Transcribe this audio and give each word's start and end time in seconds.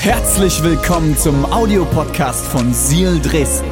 Herzlich 0.00 0.62
willkommen 0.62 1.14
zum 1.14 1.44
Audiopodcast 1.52 2.46
von 2.46 2.72
Seal 2.72 3.20
Dresden. 3.20 3.70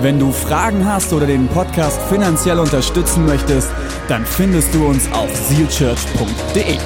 Wenn 0.00 0.18
du 0.18 0.32
Fragen 0.32 0.86
hast 0.86 1.12
oder 1.12 1.26
den 1.26 1.48
Podcast 1.48 2.00
finanziell 2.08 2.58
unterstützen 2.58 3.26
möchtest, 3.26 3.68
dann 4.08 4.24
findest 4.24 4.72
du 4.72 4.86
uns 4.86 5.12
auf 5.12 5.28
sealchurch.de. 5.36 6.78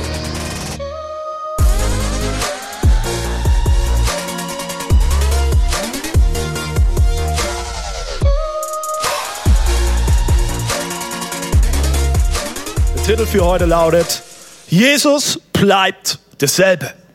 Der 12.96 13.04
Titel 13.04 13.26
für 13.26 13.44
heute 13.44 13.66
lautet, 13.66 14.20
Jesus 14.66 15.38
bleibt 15.52 16.18
dasselbe. 16.38 17.05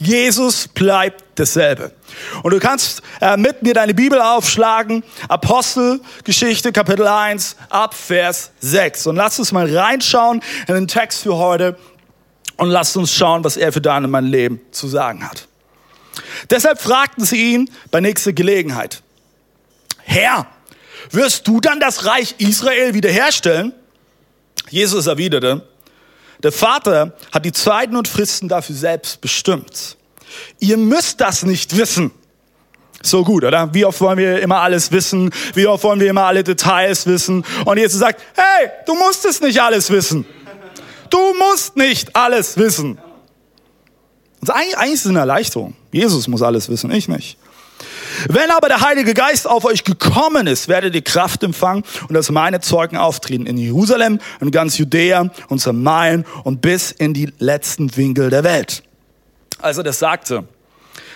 Jesus 0.00 0.66
bleibt 0.66 1.22
dasselbe. 1.34 1.92
Und 2.42 2.52
du 2.52 2.58
kannst 2.58 3.02
äh, 3.20 3.36
mit 3.36 3.62
mir 3.62 3.74
deine 3.74 3.92
Bibel 3.92 4.20
aufschlagen, 4.20 5.04
Apostelgeschichte 5.28 6.72
Kapitel 6.72 7.06
1 7.06 7.56
ab 7.68 7.94
Vers 7.94 8.50
6. 8.60 9.08
Und 9.08 9.16
lass 9.16 9.38
uns 9.38 9.52
mal 9.52 9.72
reinschauen 9.76 10.42
in 10.66 10.74
den 10.74 10.88
Text 10.88 11.22
für 11.22 11.36
heute 11.36 11.78
und 12.56 12.70
lass 12.70 12.96
uns 12.96 13.12
schauen, 13.12 13.44
was 13.44 13.58
er 13.58 13.72
für 13.72 13.82
dein 13.82 14.04
und 14.04 14.10
mein 14.10 14.24
Leben 14.24 14.60
zu 14.70 14.88
sagen 14.88 15.28
hat. 15.28 15.48
Deshalb 16.48 16.80
fragten 16.80 17.26
sie 17.26 17.52
ihn 17.52 17.70
bei 17.90 18.00
nächster 18.00 18.32
Gelegenheit, 18.32 19.02
Herr, 19.98 20.46
wirst 21.10 21.46
du 21.46 21.60
dann 21.60 21.78
das 21.78 22.06
Reich 22.06 22.36
Israel 22.38 22.94
wiederherstellen? 22.94 23.74
Jesus 24.70 25.06
erwiderte, 25.06 25.68
der 26.42 26.52
Vater 26.52 27.12
hat 27.32 27.44
die 27.44 27.52
Zeiten 27.52 27.96
und 27.96 28.08
Fristen 28.08 28.48
dafür 28.48 28.74
selbst 28.74 29.20
bestimmt. 29.20 29.96
Ihr 30.58 30.76
müsst 30.76 31.20
das 31.20 31.42
nicht 31.42 31.76
wissen. 31.76 32.12
So 33.02 33.24
gut, 33.24 33.44
oder? 33.44 33.72
Wie 33.72 33.84
oft 33.84 34.00
wollen 34.00 34.18
wir 34.18 34.40
immer 34.40 34.60
alles 34.60 34.92
wissen? 34.92 35.30
Wie 35.54 35.66
oft 35.66 35.82
wollen 35.84 36.00
wir 36.00 36.10
immer 36.10 36.24
alle 36.24 36.44
Details 36.44 37.06
wissen? 37.06 37.44
Und 37.64 37.78
Jesus 37.78 37.98
sagt, 37.98 38.20
hey, 38.36 38.70
du 38.86 38.94
musst 38.94 39.24
es 39.24 39.40
nicht 39.40 39.60
alles 39.60 39.90
wissen. 39.90 40.26
Du 41.08 41.34
musst 41.38 41.76
nicht 41.76 42.14
alles 42.14 42.56
wissen. 42.56 42.98
Das 44.40 44.50
ist 44.50 44.54
eigentlich, 44.54 44.78
eigentlich 44.78 44.94
ist 44.94 45.04
es 45.04 45.10
eine 45.10 45.18
Erleichterung. 45.20 45.74
Jesus 45.92 46.28
muss 46.28 46.42
alles 46.42 46.68
wissen, 46.68 46.90
ich 46.90 47.08
nicht. 47.08 47.36
Wenn 48.28 48.50
aber 48.50 48.68
der 48.68 48.80
Heilige 48.80 49.14
Geist 49.14 49.46
auf 49.46 49.64
euch 49.64 49.84
gekommen 49.84 50.46
ist, 50.46 50.68
werdet 50.68 50.94
ihr 50.94 51.02
Kraft 51.02 51.42
empfangen 51.42 51.84
und 52.08 52.16
als 52.16 52.30
meine 52.30 52.60
Zeugen 52.60 52.96
auftreten 52.96 53.46
in 53.46 53.56
Jerusalem, 53.56 54.20
in 54.40 54.50
ganz 54.50 54.78
Judäa 54.78 55.30
und 55.48 55.60
Samarien 55.60 56.24
und 56.44 56.60
bis 56.60 56.90
in 56.90 57.14
die 57.14 57.32
letzten 57.38 57.96
Winkel 57.96 58.30
der 58.30 58.44
Welt. 58.44 58.82
Als 59.60 59.78
er 59.78 59.84
das 59.84 59.98
sagte, 59.98 60.44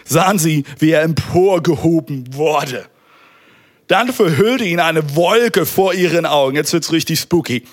sahen 0.04 0.38
sie, 0.38 0.64
wie 0.78 0.90
er 0.90 1.02
emporgehoben 1.02 2.34
wurde. 2.34 2.86
Dann 3.86 4.12
verhüllte 4.12 4.64
ihn 4.64 4.80
eine 4.80 5.14
Wolke 5.14 5.66
vor 5.66 5.92
ihren 5.92 6.24
Augen. 6.24 6.56
Jetzt 6.56 6.72
wird's 6.72 6.90
richtig 6.90 7.20
spooky. 7.20 7.64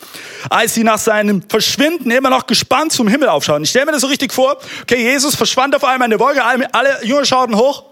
Als 0.49 0.73
sie 0.73 0.83
nach 0.83 0.97
seinem 0.97 1.41
Verschwinden 1.47 2.11
immer 2.11 2.29
noch 2.29 2.47
gespannt 2.47 2.91
zum 2.91 3.07
Himmel 3.07 3.29
aufschauen. 3.29 3.63
Ich 3.63 3.69
stelle 3.69 3.85
mir 3.85 3.91
das 3.93 4.01
so 4.01 4.07
richtig 4.07 4.33
vor. 4.33 4.57
Okay, 4.81 5.01
Jesus 5.01 5.35
verschwand 5.35 5.73
auf 5.73 5.85
einmal 5.85 6.07
in 6.07 6.11
der 6.11 6.19
Wolke. 6.19 6.43
Alle, 6.43 6.73
alle 6.73 7.05
Jünger 7.05 7.23
schauten 7.23 7.55
hoch. 7.55 7.90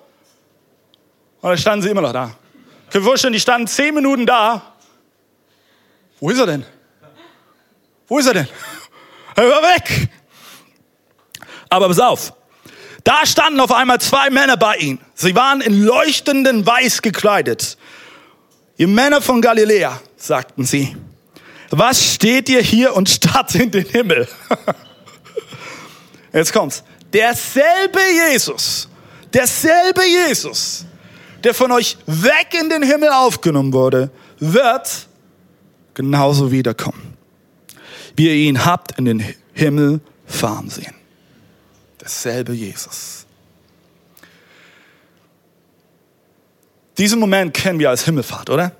Und 1.41 1.49
dann 1.49 1.57
standen 1.57 1.83
sie 1.83 1.89
immer 1.89 2.01
noch 2.01 2.13
da. 2.13 2.35
Können 2.89 3.05
wir 3.05 3.09
vorstellen, 3.09 3.33
die 3.33 3.39
standen 3.39 3.67
zehn 3.67 3.93
Minuten 3.93 4.25
da. 4.25 4.73
Wo 6.19 6.29
ist 6.29 6.39
er 6.39 6.45
denn? 6.45 6.65
Wo 8.07 8.17
ist 8.17 8.25
er 8.27 8.33
denn? 8.33 8.47
Er 9.35 9.49
war 9.49 9.61
weg. 9.61 10.09
Aber 11.69 11.87
pass 11.87 11.99
auf. 11.99 12.33
Da 13.03 13.25
standen 13.25 13.59
auf 13.59 13.71
einmal 13.71 14.01
zwei 14.01 14.29
Männer 14.29 14.57
bei 14.57 14.75
ihm. 14.77 14.99
Sie 15.13 15.35
waren 15.35 15.61
in 15.61 15.83
leuchtenden 15.83 16.65
Weiß 16.65 17.01
gekleidet. 17.01 17.77
Ihr 18.77 18.87
Männer 18.87 19.21
von 19.21 19.41
Galiläa, 19.41 20.01
sagten 20.17 20.65
sie. 20.65 20.95
Was 21.69 22.15
steht 22.15 22.49
ihr 22.49 22.61
hier 22.61 22.95
und 22.95 23.09
starrt 23.09 23.53
in 23.55 23.71
den 23.71 23.85
Himmel? 23.85 24.27
Jetzt 26.33 26.51
kommt's. 26.53 26.83
Derselbe 27.13 27.99
Jesus, 28.31 28.87
derselbe 29.33 30.03
Jesus, 30.05 30.85
der 31.43 31.53
von 31.53 31.71
euch 31.71 31.97
weg 32.05 32.55
in 32.59 32.69
den 32.69 32.83
Himmel 32.83 33.09
aufgenommen 33.09 33.73
wurde, 33.73 34.09
wird 34.39 35.07
genauso 35.93 36.51
wiederkommen. 36.51 37.17
Wie 38.15 38.27
ihr 38.27 38.49
ihn 38.49 38.65
habt 38.65 38.97
in 38.97 39.05
den 39.05 39.23
Himmel 39.53 40.01
fahren 40.25 40.69
sehen. 40.69 40.93
Derselbe 41.99 42.53
Jesus. 42.53 43.25
Diesen 46.97 47.19
Moment 47.19 47.53
kennen 47.53 47.79
wir 47.79 47.89
als 47.89 48.03
Himmelfahrt, 48.03 48.49
oder? 48.49 48.73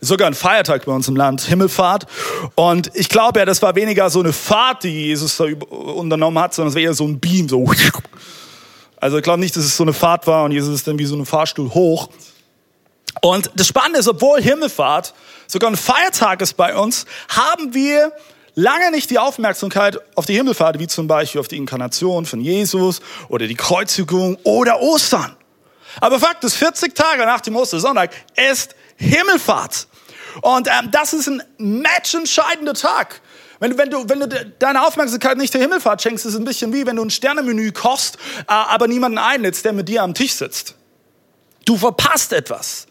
Sogar 0.00 0.26
ein 0.26 0.34
Feiertag 0.34 0.84
bei 0.84 0.92
uns 0.92 1.06
im 1.08 1.16
Land, 1.16 1.42
Himmelfahrt. 1.42 2.06
Und 2.54 2.90
ich 2.94 3.08
glaube 3.08 3.38
ja, 3.38 3.44
das 3.44 3.60
war 3.62 3.74
weniger 3.76 4.10
so 4.10 4.20
eine 4.20 4.32
Fahrt, 4.32 4.84
die 4.84 5.06
Jesus 5.06 5.36
da 5.36 5.44
unternommen 5.44 6.42
hat, 6.42 6.54
sondern 6.54 6.70
es 6.70 6.74
war 6.74 6.82
eher 6.82 6.94
so 6.94 7.06
ein 7.06 7.20
Beam, 7.20 7.48
so. 7.48 7.70
Also 9.00 9.16
ich 9.16 9.22
glaube 9.22 9.40
nicht, 9.40 9.56
dass 9.56 9.64
es 9.64 9.76
so 9.76 9.82
eine 9.82 9.94
Fahrt 9.94 10.26
war 10.26 10.44
und 10.44 10.52
Jesus 10.52 10.74
ist 10.74 10.86
dann 10.86 10.98
wie 10.98 11.06
so 11.06 11.16
ein 11.16 11.26
Fahrstuhl 11.26 11.72
hoch. 11.72 12.10
Und 13.22 13.50
das 13.56 13.66
Spannende 13.66 13.98
ist, 13.98 14.08
obwohl 14.08 14.40
Himmelfahrt 14.40 15.14
sogar 15.46 15.70
ein 15.70 15.76
Feiertag 15.76 16.42
ist 16.42 16.56
bei 16.56 16.76
uns, 16.76 17.06
haben 17.28 17.74
wir 17.74 18.12
lange 18.54 18.90
nicht 18.90 19.10
die 19.10 19.18
Aufmerksamkeit 19.18 19.98
auf 20.14 20.26
die 20.26 20.34
Himmelfahrt, 20.34 20.78
wie 20.78 20.86
zum 20.86 21.06
Beispiel 21.08 21.40
auf 21.40 21.48
die 21.48 21.56
Inkarnation 21.56 22.26
von 22.26 22.40
Jesus 22.40 23.00
oder 23.28 23.46
die 23.46 23.56
Kreuzigung 23.56 24.36
oder 24.44 24.80
Ostern. 24.80 25.34
Aber 26.00 26.20
Fakt 26.20 26.44
ist, 26.44 26.54
40 26.54 26.94
Tage 26.94 27.24
nach 27.24 27.40
dem 27.40 27.56
Ostersonntag 27.56 28.10
ist 28.50 28.76
Himmelfahrt. 28.96 29.88
Und 30.42 30.68
ähm, 30.68 30.90
das 30.92 31.12
ist 31.12 31.26
ein 31.26 31.42
matchentscheidender 31.58 32.74
Tag. 32.74 33.20
Wenn, 33.60 33.76
wenn, 33.76 33.90
du, 33.90 34.08
wenn 34.08 34.20
du 34.20 34.26
deine 34.58 34.86
Aufmerksamkeit 34.86 35.36
nicht 35.36 35.52
der 35.52 35.60
Himmelfahrt 35.60 36.02
schenkst, 36.02 36.24
ist 36.24 36.32
es 36.32 36.40
ein 36.40 36.46
bisschen 36.46 36.72
wie 36.72 36.86
wenn 36.86 36.96
du 36.96 37.04
ein 37.04 37.10
Sternemenü 37.10 37.72
kochst, 37.72 38.16
äh, 38.16 38.44
aber 38.46 38.88
niemanden 38.88 39.18
einlädst, 39.18 39.64
der 39.64 39.74
mit 39.74 39.88
dir 39.88 40.02
am 40.02 40.14
Tisch 40.14 40.32
sitzt. 40.32 40.74
Du 41.66 41.76
verpasst 41.76 42.32
etwas. 42.32 42.86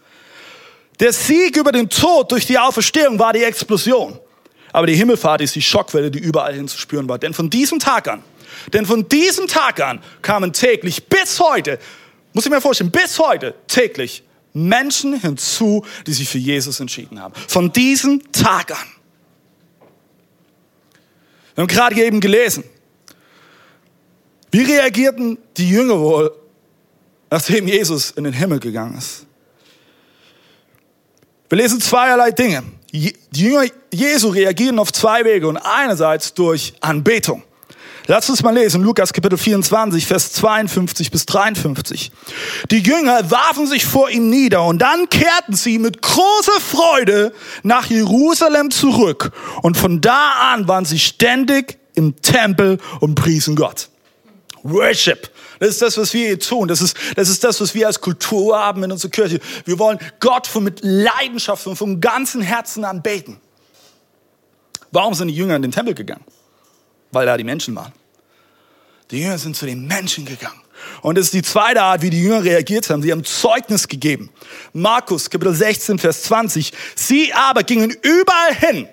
Der 1.00 1.12
Sieg 1.12 1.58
über 1.58 1.72
den 1.72 1.90
Tod 1.90 2.32
durch 2.32 2.46
die 2.46 2.58
Auferstehung 2.58 3.18
war 3.18 3.34
die 3.34 3.44
Explosion. 3.44 4.20
Aber 4.72 4.86
die 4.86 4.96
Himmelfahrt 4.96 5.42
ist 5.42 5.56
die 5.56 5.62
Schockwelle, 5.62 6.12
die 6.12 6.20
überall 6.20 6.54
hin 6.54 6.68
zu 6.68 6.78
spüren 6.78 7.10
war. 7.10 7.18
Denn 7.18 7.34
von 7.34 7.50
diesem 7.50 7.80
Tag 7.80 8.08
an, 8.08 8.24
denn 8.72 8.86
von 8.86 9.10
diesem 9.10 9.48
Tag 9.48 9.82
an 9.82 10.04
kamen 10.22 10.54
täglich 10.54 11.08
bis 11.08 11.40
heute, 11.40 11.80
muss 12.34 12.46
ich 12.46 12.52
mir 12.52 12.62
vorstellen, 12.62 12.92
bis 12.92 13.18
heute 13.18 13.56
täglich 13.68 14.24
Menschen 14.54 15.20
hinzu, 15.20 15.84
die 16.06 16.14
sich 16.14 16.30
für 16.30 16.38
Jesus 16.38 16.80
entschieden 16.80 17.20
haben. 17.20 17.34
Von 17.48 17.72
diesem 17.72 18.32
Tag 18.32 18.72
an. 18.72 18.99
Wir 21.60 21.64
haben 21.64 21.68
gerade 21.68 22.02
eben 22.02 22.22
gelesen. 22.22 22.64
Wie 24.50 24.62
reagierten 24.62 25.38
die 25.58 25.70
Jünger 25.70 26.00
wohl, 26.00 26.34
nachdem 27.30 27.68
Jesus 27.68 28.12
in 28.12 28.24
den 28.24 28.32
Himmel 28.32 28.62
gegangen 28.62 28.98
ist? 28.98 29.26
Wir 31.50 31.58
lesen 31.58 31.82
zweierlei 31.82 32.32
Dinge. 32.32 32.64
Die 32.94 33.14
Jünger 33.34 33.66
Jesu 33.92 34.30
reagieren 34.30 34.80
auf 34.80 34.94
zwei 34.94 35.26
Wege 35.26 35.50
und 35.50 35.58
einerseits 35.58 36.34
durch 36.34 36.76
Anbetung. 36.80 37.44
Lass 38.10 38.28
uns 38.28 38.42
mal 38.42 38.56
lesen, 38.56 38.82
Lukas 38.82 39.14
Kapitel 39.14 39.38
24, 39.38 40.08
Vers 40.08 40.34
52 40.34 41.12
bis 41.12 41.28
53. 41.28 42.12
Die 42.72 42.80
Jünger 42.80 43.30
warfen 43.30 43.68
sich 43.68 43.86
vor 43.86 44.10
ihm 44.10 44.32
nieder 44.32 44.64
und 44.64 44.80
dann 44.80 45.10
kehrten 45.10 45.54
sie 45.54 45.78
mit 45.78 46.02
großer 46.02 46.60
Freude 46.60 47.32
nach 47.62 47.86
Jerusalem 47.86 48.72
zurück. 48.72 49.32
Und 49.62 49.78
von 49.78 50.02
da 50.02 50.54
an 50.54 50.68
waren 50.68 50.86
sie 50.86 50.98
ständig 50.98 51.78
im 51.94 52.20
Tempel 52.20 52.80
und 53.00 53.14
priesen 53.14 53.56
Gott. 53.56 53.90
Worship. 54.64 55.30
Das 55.60 55.70
ist 55.70 55.84
das, 55.84 55.96
was 55.96 56.12
wir 56.12 56.30
hier 56.30 56.40
tun. 56.40 56.68
Das 56.68 56.82
ist, 56.82 56.98
das 57.16 57.30
ist 57.30 57.44
das, 57.44 57.62
was 57.62 57.76
wir 57.76 57.86
als 57.86 58.02
Kultur 58.02 58.58
haben 58.58 58.84
in 58.84 58.92
unserer 58.92 59.12
Kirche. 59.12 59.40
Wir 59.66 59.78
wollen 59.78 60.00
Gott 60.20 60.50
mit 60.60 60.80
Leidenschaft 60.82 61.68
und 61.68 61.76
vom 61.76 62.02
ganzen 62.02 62.42
Herzen 62.42 62.86
anbeten. 62.86 63.40
Warum 64.90 65.14
sind 65.14 65.28
die 65.28 65.36
Jünger 65.36 65.58
in 65.58 65.62
den 65.62 65.72
Tempel 65.72 65.94
gegangen? 65.94 66.26
Weil 67.12 67.28
da 67.28 67.38
die 67.38 67.44
Menschen 67.44 67.76
waren. 67.76 67.94
Die 69.12 69.22
Jünger 69.22 69.38
sind 69.38 69.56
zu 69.56 69.66
den 69.66 69.88
Menschen 69.88 70.26
gegangen. 70.26 70.62
Und 71.02 71.18
das 71.18 71.26
ist 71.26 71.34
die 71.34 71.42
zweite 71.42 71.82
Art, 71.82 72.02
wie 72.02 72.10
die 72.10 72.22
Jünger 72.22 72.44
reagiert 72.44 72.90
haben. 72.90 73.02
Sie 73.02 73.12
haben 73.12 73.24
Zeugnis 73.24 73.88
gegeben. 73.88 74.30
Markus, 74.74 75.30
Kapitel 75.30 75.54
16, 75.54 76.00
Vers 76.00 76.24
20. 76.24 76.72
Sie 76.96 77.34
aber 77.34 77.64
gingen 77.64 77.90
überall 78.02 78.56
hin 78.56 78.88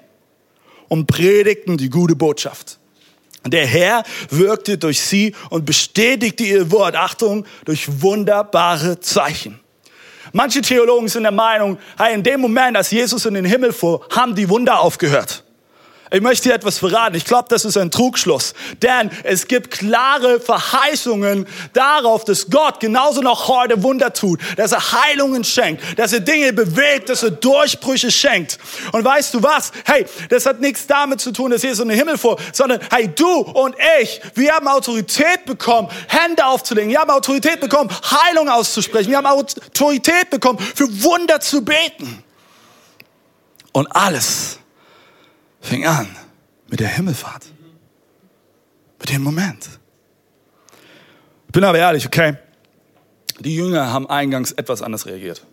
und 0.89 1.07
predigten 1.07 1.77
die 1.77 1.91
gute 1.91 2.17
Botschaft. 2.17 2.79
Der 3.47 3.67
Herr 3.67 4.03
wirkte 4.31 4.79
durch 4.79 5.01
sie 5.01 5.35
und 5.51 5.65
bestätigte 5.65 6.45
ihr 6.45 6.71
Wort, 6.71 6.97
Achtung, 6.97 7.47
durch 7.65 8.03
wunderbare 8.03 8.99
Zeichen. 9.01 9.61
Manche 10.33 10.63
Theologen 10.63 11.09
sind 11.09 11.23
der 11.23 11.33
Meinung, 11.33 11.79
hey, 11.97 12.15
in 12.15 12.23
dem 12.23 12.41
Moment, 12.41 12.77
als 12.77 12.91
Jesus 12.91 13.25
in 13.27 13.35
den 13.35 13.45
Himmel 13.45 13.73
fuhr, 13.73 14.05
haben 14.11 14.35
die 14.35 14.49
Wunder 14.49 14.81
aufgehört. 14.81 15.46
Ich 16.13 16.21
möchte 16.21 16.49
dir 16.49 16.55
etwas 16.55 16.79
verraten. 16.79 17.17
Ich 17.17 17.25
glaube, 17.25 17.47
das 17.49 17.65
ist 17.65 17.77
ein 17.77 17.91
Trugschluss. 17.91 18.55
Denn 18.81 19.11
es 19.25 19.49
gibt 19.49 19.73
klare 19.73 20.39
Verheißungen 20.39 21.47
darauf, 21.73 22.25
dass 22.25 22.49
Gott 22.49 22.79
genauso 22.79 23.23
noch 23.23 23.49
heute 23.49 23.83
Wunder 23.83 24.13
tut, 24.13 24.41
dass 24.57 24.71
er 24.71 24.93
Heilungen 24.93 25.43
schenkt, 25.43 25.83
dass 25.99 26.13
er 26.13 26.21
Dinge 26.21 26.53
bewegt, 26.53 27.09
dass 27.09 27.25
er 27.25 27.33
Durchbrüche 27.33 28.13
schenkt. 28.13 28.59
Und 28.93 29.05
weißt 29.05 29.35
du 29.35 29.43
was? 29.43 29.73
Hey, 29.85 30.07
das 30.29 30.47
hat 30.47 30.61
nichts 30.61 30.87
damit 30.87 31.21
zu 31.21 31.33
tun, 31.33 31.51
dass 31.51 31.63
Jesus 31.63 31.81
in 31.81 31.89
den 31.89 31.99
Himmel 31.99 32.19
vor, 32.19 32.39
sondern 32.53 32.81
hey, 32.93 33.09
du 33.09 33.41
und 33.41 33.75
ich, 34.01 34.21
wir 34.35 34.55
haben 34.55 34.69
Autorität 34.69 35.45
bekommen, 35.45 35.89
Hände 36.07 36.47
aufzulegen. 36.47 36.91
Wir 36.91 37.01
haben 37.01 37.11
Autorität 37.11 37.59
bekommen, 37.59 37.91
Heilung 37.91 38.49
auszusprechen. 38.49 39.11
Wir 39.11 39.17
haben 39.17 39.27
Autorität 39.27 40.31
bekommen, 40.31 40.61
für 40.61 40.87
Wunder 41.03 41.41
zu 41.41 41.65
beten. 41.65 42.23
Und 43.73 43.89
alles 43.89 44.61
fing 45.67 45.85
an 45.85 46.09
mit 46.69 46.81
der 46.81 46.89
Himmelfahrt. 46.89 47.47
Mit 48.99 49.11
dem 49.11 49.23
Moment. 49.23 49.69
Ich 51.47 51.53
bin 51.53 51.65
aber 51.65 51.79
ehrlich, 51.79 52.07
okay? 52.07 52.37
Die 53.41 53.55
Jünger 53.55 53.93
haben 53.93 54.09
eingangs 54.09 54.53
etwas 54.53 54.81
anders 54.81 55.07
reagiert. 55.07 55.45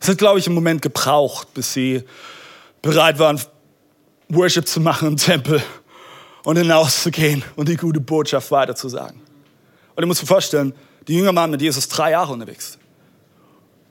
Es 0.00 0.08
hat, 0.08 0.18
glaube 0.18 0.38
ich, 0.38 0.46
einen 0.46 0.54
Moment 0.54 0.82
gebraucht, 0.82 1.54
bis 1.54 1.72
sie 1.72 2.04
bereit 2.82 3.18
waren, 3.18 3.40
Worship 4.28 4.68
zu 4.68 4.80
machen 4.80 5.08
im 5.08 5.16
Tempel 5.16 5.62
und 6.44 6.56
hinauszugehen 6.56 7.42
und 7.56 7.68
die 7.68 7.76
gute 7.76 8.00
Botschaft 8.00 8.50
weiterzusagen. 8.50 9.20
Und 9.94 10.02
du 10.02 10.06
musst 10.06 10.22
dir 10.22 10.26
vorstellen, 10.26 10.74
die 11.06 11.14
Jünger 11.14 11.34
waren 11.34 11.50
mit 11.50 11.62
Jesus 11.62 11.88
drei 11.88 12.10
Jahre 12.10 12.32
unterwegs. 12.32 12.78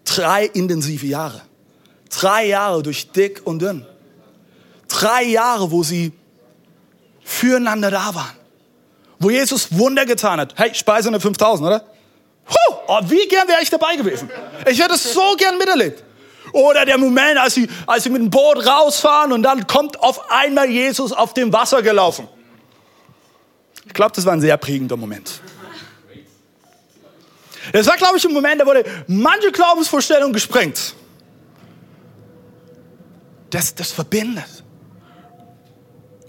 Drei 0.05 0.45
intensive 0.45 1.07
Jahre. 1.07 1.41
Drei 2.09 2.47
Jahre 2.47 2.83
durch 2.83 3.11
dick 3.11 3.41
und 3.44 3.61
dünn. 3.61 3.85
Drei 4.97 5.25
Jahre, 5.25 5.69
wo 5.69 5.83
sie 5.83 6.11
füreinander 7.23 7.91
da 7.91 8.15
waren. 8.15 8.35
Wo 9.19 9.29
Jesus 9.29 9.77
Wunder 9.77 10.07
getan 10.07 10.39
hat. 10.39 10.55
Hey, 10.57 10.73
Speise 10.73 11.11
der 11.11 11.21
5000, 11.21 11.67
oder? 11.67 11.79
Puh, 12.45 12.75
oh, 12.88 12.99
wie 13.03 13.27
gern 13.27 13.47
wäre 13.47 13.61
ich 13.61 13.69
dabei 13.69 13.95
gewesen. 13.95 14.27
Ich 14.67 14.81
hätte 14.81 14.95
es 14.95 15.13
so 15.13 15.35
gern 15.38 15.59
miterlebt. 15.59 16.03
Oder 16.51 16.83
der 16.83 16.97
Moment, 16.97 17.38
als 17.38 17.53
sie, 17.53 17.69
als 17.85 18.05
sie 18.05 18.09
mit 18.09 18.23
dem 18.23 18.31
Boot 18.31 18.65
rausfahren 18.65 19.31
und 19.33 19.44
dann 19.44 19.67
kommt 19.67 19.99
auf 19.99 20.31
einmal 20.31 20.67
Jesus 20.67 21.11
auf 21.11 21.35
dem 21.35 21.53
Wasser 21.53 21.83
gelaufen. 21.83 22.27
Ich 23.85 23.94
glaube, 23.94 24.13
das 24.15 24.25
war 24.25 24.33
ein 24.33 24.41
sehr 24.41 24.57
prägender 24.57 24.97
Moment. 24.97 25.41
Das 27.71 27.85
war, 27.85 27.97
glaube 27.97 28.17
ich, 28.17 28.25
ein 28.25 28.33
Moment, 28.33 28.61
da 28.61 28.65
wurde 28.65 28.83
manche 29.05 29.51
Glaubensvorstellung 29.51 30.33
gesprengt. 30.33 30.95
Das, 33.51 33.75
das 33.75 33.91
verbindet. 33.91 34.56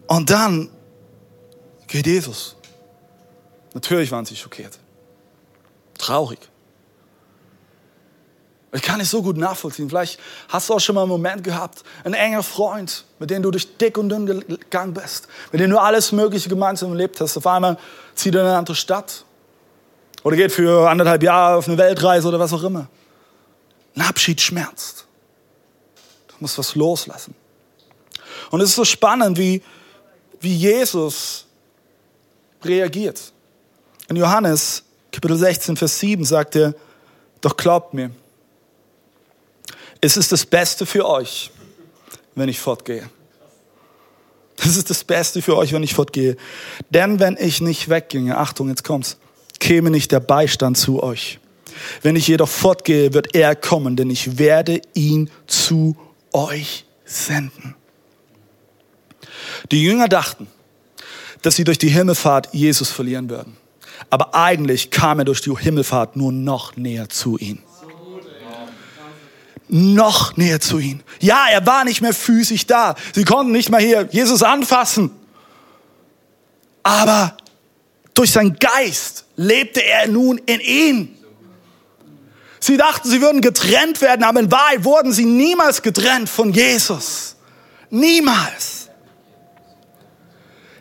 Und 0.08 0.30
dann 0.30 0.70
geht 1.86 2.06
Jesus. 2.06 2.56
Natürlich 3.74 4.10
waren 4.10 4.24
sie 4.24 4.34
schockiert. 4.34 4.78
Traurig. 5.98 6.40
Ich 8.72 8.82
kann 8.82 9.00
es 9.00 9.10
so 9.10 9.22
gut 9.22 9.36
nachvollziehen. 9.36 9.88
Vielleicht 9.88 10.18
hast 10.48 10.68
du 10.68 10.74
auch 10.74 10.80
schon 10.80 10.94
mal 10.94 11.02
einen 11.02 11.10
Moment 11.10 11.44
gehabt, 11.44 11.84
ein 12.04 12.14
enger 12.14 12.42
Freund, 12.42 13.04
mit 13.18 13.30
dem 13.30 13.42
du 13.42 13.50
durch 13.50 13.76
dick 13.76 13.96
und 13.96 14.08
dünn 14.08 14.26
gegangen 14.26 14.94
bist, 14.94 15.28
mit 15.52 15.60
dem 15.60 15.70
du 15.70 15.78
alles 15.78 16.12
Mögliche 16.12 16.48
gemeinsam 16.48 16.90
erlebt 16.90 17.20
hast. 17.20 17.36
Auf 17.36 17.46
einmal 17.46 17.78
zieht 18.14 18.34
er 18.34 18.42
in 18.42 18.46
eine 18.46 18.58
andere 18.58 18.76
Stadt 18.76 19.24
oder 20.22 20.36
geht 20.36 20.52
für 20.52 20.88
anderthalb 20.88 21.22
Jahre 21.22 21.56
auf 21.56 21.68
eine 21.68 21.78
Weltreise 21.78 22.28
oder 22.28 22.38
was 22.38 22.52
auch 22.52 22.62
immer. 22.62 22.88
Ein 23.94 24.02
Abschied 24.02 24.40
schmerzt. 24.40 25.06
Du 26.28 26.34
musst 26.40 26.58
was 26.58 26.74
loslassen. 26.74 27.34
Und 28.50 28.60
es 28.60 28.70
ist 28.70 28.76
so 28.76 28.84
spannend, 28.84 29.38
wie, 29.38 29.62
wie 30.40 30.54
Jesus 30.54 31.46
reagiert. 32.62 33.32
In 34.08 34.16
Johannes 34.16 34.82
Kapitel 35.12 35.36
16, 35.36 35.76
Vers 35.76 35.98
7 35.98 36.24
sagt 36.24 36.56
er, 36.56 36.74
doch 37.40 37.56
glaubt 37.56 37.94
mir, 37.94 38.10
es 40.00 40.16
ist 40.16 40.30
das 40.32 40.46
Beste 40.46 40.86
für 40.86 41.08
euch, 41.08 41.50
wenn 42.34 42.48
ich 42.48 42.60
fortgehe. 42.60 43.08
Es 44.60 44.76
ist 44.76 44.90
das 44.90 45.04
Beste 45.04 45.40
für 45.40 45.56
euch, 45.56 45.72
wenn 45.72 45.82
ich 45.82 45.94
fortgehe. 45.94 46.36
Denn 46.90 47.20
wenn 47.20 47.36
ich 47.36 47.60
nicht 47.60 47.88
wegginge, 47.88 48.36
Achtung, 48.36 48.68
jetzt 48.68 48.84
kommt's, 48.84 49.16
käme 49.60 49.90
nicht 49.90 50.12
der 50.12 50.20
Beistand 50.20 50.76
zu 50.76 51.02
euch. 51.02 51.38
Wenn 52.02 52.16
ich 52.16 52.26
jedoch 52.26 52.48
fortgehe, 52.48 53.14
wird 53.14 53.34
er 53.34 53.54
kommen, 53.54 53.96
denn 53.96 54.10
ich 54.10 54.38
werde 54.38 54.80
ihn 54.94 55.30
zu 55.46 55.96
euch 56.32 56.84
senden. 57.04 57.74
Die 59.70 59.82
Jünger 59.82 60.08
dachten, 60.08 60.46
dass 61.42 61.56
sie 61.56 61.64
durch 61.64 61.78
die 61.78 61.88
Himmelfahrt 61.88 62.48
Jesus 62.52 62.90
verlieren 62.90 63.30
würden. 63.30 63.56
Aber 64.10 64.34
eigentlich 64.34 64.90
kam 64.90 65.18
er 65.18 65.24
durch 65.24 65.40
die 65.40 65.54
Himmelfahrt 65.56 66.16
nur 66.16 66.32
noch 66.32 66.76
näher 66.76 67.08
zu 67.08 67.38
ihnen. 67.38 67.62
Noch 69.68 70.36
näher 70.36 70.60
zu 70.60 70.78
ihnen. 70.78 71.02
Ja, 71.20 71.46
er 71.50 71.66
war 71.66 71.84
nicht 71.84 72.00
mehr 72.00 72.14
physisch 72.14 72.66
da. 72.66 72.94
Sie 73.14 73.24
konnten 73.24 73.52
nicht 73.52 73.70
mehr 73.70 73.80
hier 73.80 74.08
Jesus 74.10 74.42
anfassen. 74.42 75.10
Aber 76.82 77.36
durch 78.14 78.30
seinen 78.30 78.56
Geist 78.56 79.26
lebte 79.36 79.84
er 79.84 80.08
nun 80.08 80.38
in 80.38 80.60
ihnen. 80.60 81.18
Sie 82.60 82.76
dachten, 82.76 83.08
sie 83.08 83.20
würden 83.20 83.40
getrennt 83.40 84.00
werden, 84.00 84.24
aber 84.24 84.40
in 84.40 84.50
Wahrheit 84.50 84.84
wurden 84.84 85.12
sie 85.12 85.24
niemals 85.24 85.82
getrennt 85.82 86.28
von 86.28 86.52
Jesus. 86.52 87.36
Niemals. 87.90 88.77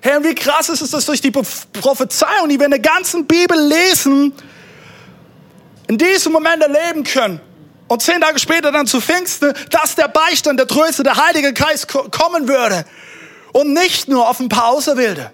Herr, 0.02 0.24
wie 0.24 0.36
krass 0.36 0.70
ist 0.70 0.82
es, 0.82 0.92
dass 0.92 1.06
durch 1.06 1.22
die 1.22 1.32
Prophezeiung, 1.32 2.50
die 2.50 2.60
wir 2.60 2.66
in 2.66 2.72
der 2.72 2.80
ganzen 2.80 3.26
Bibel 3.26 3.58
lesen, 3.60 4.34
in 5.88 5.98
diesem 5.98 6.34
Moment 6.34 6.62
erleben 6.62 7.04
können. 7.04 7.40
Und 7.88 8.02
zehn 8.02 8.20
Tage 8.20 8.38
später 8.38 8.72
dann 8.72 8.86
zu 8.86 9.00
Pfingsten, 9.00 9.54
dass 9.70 9.96
der 9.96 10.10
Beistand, 10.10 10.60
der 10.60 10.68
Tröster, 10.68 11.04
der 11.04 11.16
Heilige 11.16 11.54
Geist 11.54 11.88
kommen 11.88 12.48
würde. 12.48 12.86
Und 13.54 13.74
nicht 13.74 14.08
nur 14.08 14.28
auf 14.30 14.40
ein 14.40 14.50
paar 14.50 14.68
Auserwählte. 14.68 15.32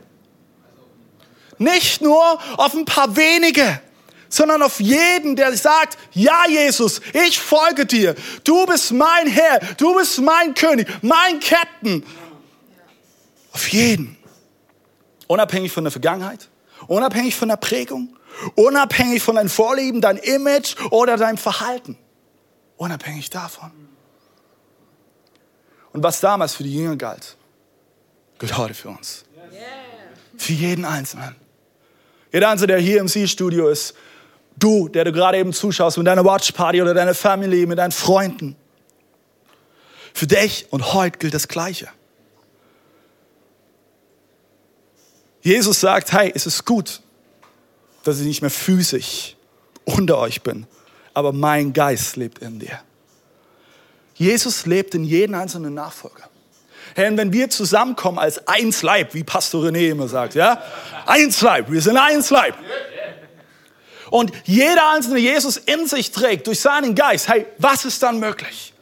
Nicht 1.58 2.02
nur 2.02 2.40
auf 2.58 2.74
ein 2.74 2.86
paar 2.86 3.16
wenige, 3.16 3.82
sondern 4.30 4.62
auf 4.62 4.80
jeden, 4.80 5.36
der 5.36 5.56
sagt, 5.56 5.98
ja 6.14 6.46
Jesus, 6.48 7.02
ich 7.14 7.40
folge 7.40 7.86
dir. 7.86 8.16
Du 8.44 8.66
bist 8.66 8.92
mein 8.92 9.28
Herr, 9.28 9.60
du 9.78 9.96
bist 9.96 10.20
mein 10.22 10.54
König, 10.54 10.88
mein 11.02 11.40
Captain. 11.40 12.04
Auf 13.52 13.68
jeden. 13.70 14.18
Unabhängig 15.28 15.72
von 15.72 15.84
der 15.84 15.92
Vergangenheit, 15.92 16.50
unabhängig 16.88 17.36
von 17.36 17.48
der 17.48 17.58
Prägung, 17.58 18.16
unabhängig 18.56 19.22
von 19.22 19.36
deinem 19.36 19.50
Vorlieben, 19.50 20.02
dein 20.02 20.18
Image 20.18 20.76
oder 20.92 21.18
deinem 21.18 21.38
Verhalten. 21.38 21.98
Unabhängig 22.78 23.30
davon. 23.30 23.72
Und 25.94 26.04
was 26.04 26.20
damals 26.20 26.56
für 26.56 26.64
die 26.64 26.74
Jünger 26.74 26.96
galt, 26.96 27.38
gilt 28.40 28.58
heute 28.58 28.74
für 28.74 28.90
uns. 28.90 29.26
Für 30.38 30.54
jeden 30.54 30.86
Einzelnen. 30.86 31.36
Jeder 32.32 32.50
Einzelne, 32.50 32.74
der 32.74 32.80
hier 32.80 33.00
im 33.00 33.08
C-Studio 33.08 33.70
ist, 33.70 33.94
du, 34.58 34.88
der 34.90 35.06
du 35.06 35.12
gerade 35.12 35.38
eben 35.38 35.54
zuschaust 35.54 35.98
mit 35.98 36.08
deiner 36.08 36.26
Watchparty 36.26 36.82
oder 36.82 36.94
deiner 36.94 37.14
Family, 37.14 37.66
mit 37.68 37.78
deinen 37.78 37.92
Freunden. 37.92 38.56
Für 40.14 40.28
dich 40.28 40.68
und 40.72 40.94
heute 40.94 41.20
gilt 41.20 41.34
das 41.34 41.48
Gleiche. 41.48 41.90
Jesus 45.44 45.82
sagt, 45.82 46.14
hey, 46.14 46.32
es 46.34 46.46
ist 46.46 46.66
gut, 46.66 47.02
dass 48.04 48.20
ich 48.20 48.26
nicht 48.26 48.42
mehr 48.42 48.50
physisch 48.50 49.36
unter 49.84 50.18
euch 50.18 50.42
bin, 50.42 50.66
aber 51.14 51.34
mein 51.34 51.74
Geist 51.74 52.16
lebt 52.16 52.40
in 52.40 52.60
dir. 52.60 52.80
Jesus 54.16 54.66
lebt 54.66 54.96
in 54.96 55.04
jedem 55.04 55.36
einzelnen 55.36 55.74
Nachfolger. 55.74 56.30
Herr, 56.96 57.16
wenn 57.18 57.34
wir 57.34 57.50
zusammenkommen 57.50 58.20
als 58.20 58.48
eins 58.48 58.84
Leib, 58.84 59.14
wie 59.14 59.24
Pastor 59.24 59.66
René 59.66 59.90
immer 59.90 60.08
sagt, 60.08 60.36
ja? 60.36 60.62
Eins 61.06 61.42
Leib, 61.42 61.70
wir 61.70 61.82
sind 61.82 61.98
eins 61.98 62.30
Leib. 62.30 62.56
Und 64.10 64.32
jeder 64.46 64.92
einzelne 64.92 65.20
Jesus 65.20 65.58
in 65.58 65.88
sich 65.88 66.12
trägt 66.12 66.48
durch 66.48 66.60
seinen 66.60 66.94
Geist. 66.94 67.28
Hey, 67.28 67.48
was 67.58 67.84
ist 67.84 68.02
dann 68.04 68.20
möglich? 68.20 68.74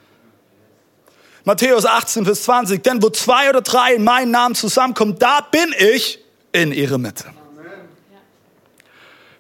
Matthäus 1.46 1.86
18, 1.86 2.26
Vers 2.26 2.44
20. 2.44 2.84
Denn 2.84 3.02
wo 3.02 3.10
zwei 3.10 3.50
oder 3.50 3.62
drei 3.62 3.96
in 3.96 4.04
meinen 4.04 4.32
Namen 4.32 4.56
zusammenkommen, 4.56 5.18
da 5.18 5.40
bin 5.40 5.74
ich 5.80 6.21
in 6.52 6.72
ihrer 6.72 6.98
Mitte. 6.98 7.26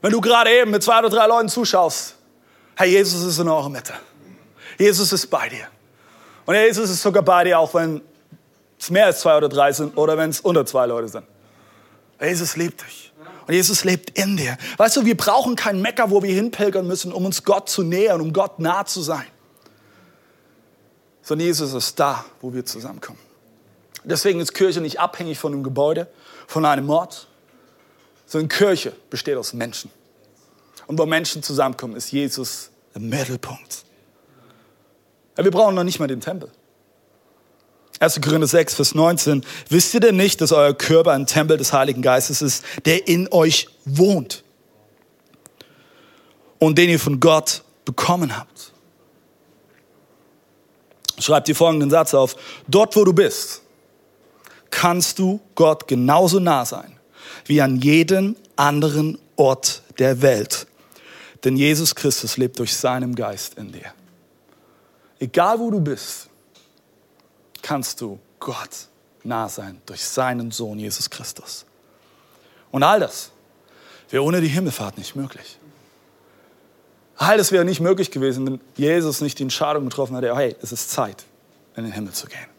Wenn 0.01 0.11
du 0.11 0.21
gerade 0.21 0.51
eben 0.51 0.71
mit 0.71 0.83
zwei 0.83 0.99
oder 0.99 1.09
drei 1.09 1.27
Leuten 1.27 1.49
zuschaust, 1.49 2.15
Herr 2.75 2.87
Jesus 2.87 3.23
ist 3.23 3.37
in 3.37 3.47
eurer 3.47 3.69
Mitte. 3.69 3.93
Jesus 4.77 5.13
ist 5.13 5.27
bei 5.27 5.49
dir. 5.49 5.67
Und 6.45 6.55
Jesus 6.55 6.89
ist 6.89 7.01
sogar 7.01 7.23
bei 7.23 7.43
dir, 7.43 7.59
auch 7.59 7.73
wenn 7.73 8.01
es 8.79 8.89
mehr 8.89 9.05
als 9.05 9.19
zwei 9.21 9.37
oder 9.37 9.47
drei 9.47 9.71
sind 9.71 9.95
oder 9.95 10.17
wenn 10.17 10.31
es 10.31 10.41
unter 10.41 10.65
zwei 10.65 10.87
Leute 10.87 11.07
sind. 11.07 11.25
Jesus 12.19 12.55
liebt 12.55 12.81
dich. 12.81 13.13
Und 13.47 13.53
Jesus 13.53 13.83
lebt 13.83 14.17
in 14.17 14.37
dir. 14.37 14.57
Weißt 14.77 14.97
du, 14.97 15.05
wir 15.05 15.17
brauchen 15.17 15.55
keinen 15.55 15.81
Mecker, 15.81 16.09
wo 16.09 16.23
wir 16.23 16.33
hinpilgern 16.33 16.87
müssen, 16.87 17.11
um 17.11 17.25
uns 17.25 17.43
Gott 17.43 17.69
zu 17.69 17.83
nähern, 17.83 18.21
um 18.21 18.33
Gott 18.33 18.59
nah 18.59 18.85
zu 18.85 19.01
sein. 19.01 19.25
Sondern 21.21 21.47
Jesus 21.47 21.73
ist 21.73 21.99
da, 21.99 22.25
wo 22.39 22.53
wir 22.53 22.65
zusammenkommen. 22.65 23.19
Deswegen 24.03 24.39
ist 24.39 24.53
Kirche 24.53 24.81
nicht 24.81 24.99
abhängig 24.99 25.37
von 25.37 25.53
einem 25.53 25.63
Gebäude, 25.63 26.07
von 26.51 26.65
einem 26.65 26.89
Ort, 26.89 27.27
sondern 28.27 28.50
Kirche 28.50 28.91
besteht 29.10 29.38
aus 29.38 29.53
Menschen. 29.53 29.89
Und 30.86 31.00
wo 31.00 31.05
Menschen 31.05 31.41
zusammenkommen, 31.41 31.96
ist 31.96 32.12
Jesus 32.12 32.72
im 32.93 33.08
Mittelpunkt. 33.08 33.86
Ja, 35.38 35.46
wir 35.46 35.51
brauchen 35.51 35.75
noch 35.75 35.86
nicht 35.86 36.00
mal 36.00 36.08
den 36.08 36.20
Tempel. 36.20 36.51
1. 38.01 38.20
Korinther 38.20 38.48
6, 38.48 38.75
Vers 38.75 38.96
19. 38.96 39.46
Wisst 39.70 39.93
ihr 39.93 40.01
denn 40.01 40.17
nicht, 40.17 40.41
dass 40.41 40.51
euer 40.51 40.74
Körper 40.74 41.12
ein 41.12 41.25
Tempel 41.25 41.55
des 41.55 41.72
Heiligen 41.72 42.01
Geistes 42.01 42.41
ist, 42.41 42.65
der 42.84 43.08
in 43.08 43.31
euch 43.31 43.70
wohnt 43.86 44.43
und 46.60 46.77
den 46.77 46.89
ihr 46.89 47.00
von 47.00 47.22
Gott 47.22 47.63
bekommen 47.86 48.36
habt? 48.38 48.74
Schreibt 51.17 51.48
dir 51.48 51.55
folgenden 51.55 51.89
Satz 51.89 52.13
auf. 52.13 52.36
Dort, 52.67 52.93
wo 52.98 53.05
du 53.05 53.13
bist, 53.13 53.62
kannst 54.81 55.19
du 55.19 55.39
Gott 55.53 55.88
genauso 55.88 56.39
nah 56.39 56.65
sein 56.65 56.97
wie 57.45 57.61
an 57.61 57.79
jedem 57.79 58.35
anderen 58.55 59.19
Ort 59.35 59.83
der 60.00 60.23
Welt. 60.23 60.65
Denn 61.43 61.55
Jesus 61.55 61.93
Christus 61.93 62.38
lebt 62.38 62.57
durch 62.57 62.75
seinen 62.75 63.13
Geist 63.13 63.59
in 63.59 63.71
dir. 63.71 63.93
Egal 65.19 65.59
wo 65.59 65.69
du 65.69 65.79
bist, 65.79 66.29
kannst 67.61 68.01
du 68.01 68.17
Gott 68.39 68.88
nah 69.23 69.47
sein 69.47 69.79
durch 69.85 70.03
seinen 70.03 70.50
Sohn 70.50 70.79
Jesus 70.79 71.11
Christus. 71.11 71.63
Und 72.71 72.81
all 72.81 73.01
das 73.01 73.29
wäre 74.09 74.23
ohne 74.23 74.41
die 74.41 74.47
Himmelfahrt 74.47 74.97
nicht 74.97 75.15
möglich. 75.15 75.59
All 77.17 77.38
das 77.38 77.51
wäre 77.51 77.65
nicht 77.65 77.81
möglich 77.81 78.09
gewesen, 78.09 78.47
wenn 78.47 78.59
Jesus 78.75 79.21
nicht 79.21 79.38
die 79.38 79.43
Entscheidung 79.43 79.83
getroffen 79.83 80.15
hätte, 80.15 80.35
hey, 80.35 80.55
es 80.59 80.71
ist 80.71 80.89
Zeit, 80.89 81.23
in 81.75 81.83
den 81.83 81.93
Himmel 81.93 82.13
zu 82.13 82.25
gehen. 82.25 82.50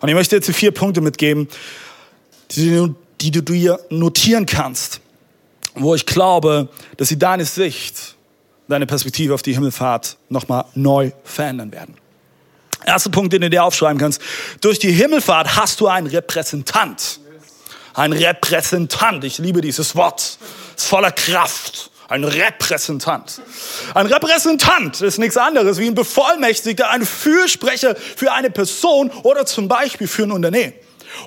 Und 0.00 0.08
ich 0.08 0.14
möchte 0.14 0.36
jetzt 0.36 0.50
vier 0.50 0.70
Punkte 0.72 1.00
mitgeben, 1.00 1.48
die, 2.50 2.94
die 3.20 3.30
du 3.30 3.42
dir 3.42 3.80
notieren 3.90 4.46
kannst, 4.46 5.00
wo 5.74 5.94
ich 5.94 6.06
glaube, 6.06 6.68
dass 6.96 7.08
sie 7.08 7.18
deine 7.18 7.44
Sicht, 7.44 8.16
deine 8.68 8.86
Perspektive 8.86 9.34
auf 9.34 9.42
die 9.42 9.54
Himmelfahrt 9.54 10.16
nochmal 10.28 10.64
neu 10.74 11.10
verändern 11.24 11.72
werden. 11.72 11.96
Erster 12.84 13.10
Punkt, 13.10 13.32
den 13.32 13.40
du 13.40 13.50
dir 13.50 13.64
aufschreiben 13.64 13.98
kannst. 13.98 14.20
Durch 14.60 14.78
die 14.78 14.92
Himmelfahrt 14.92 15.56
hast 15.56 15.80
du 15.80 15.88
einen 15.88 16.06
Repräsentant. 16.06 17.20
Ein 17.94 18.12
Repräsentant. 18.12 19.24
Ich 19.24 19.38
liebe 19.38 19.60
dieses 19.60 19.96
Wort. 19.96 20.38
ist 20.76 20.86
voller 20.86 21.12
Kraft. 21.12 21.90
Ein 22.08 22.24
Repräsentant. 22.24 23.40
Ein 23.94 24.06
Repräsentant 24.06 25.00
ist 25.00 25.18
nichts 25.18 25.36
anderes 25.36 25.78
wie 25.78 25.86
ein 25.86 25.94
Bevollmächtigter, 25.94 26.90
ein 26.90 27.04
Fürsprecher 27.04 27.96
für 27.96 28.32
eine 28.32 28.50
Person 28.50 29.10
oder 29.22 29.46
zum 29.46 29.68
Beispiel 29.68 30.06
für 30.06 30.24
ein 30.24 30.32
Unternehmen. 30.32 30.74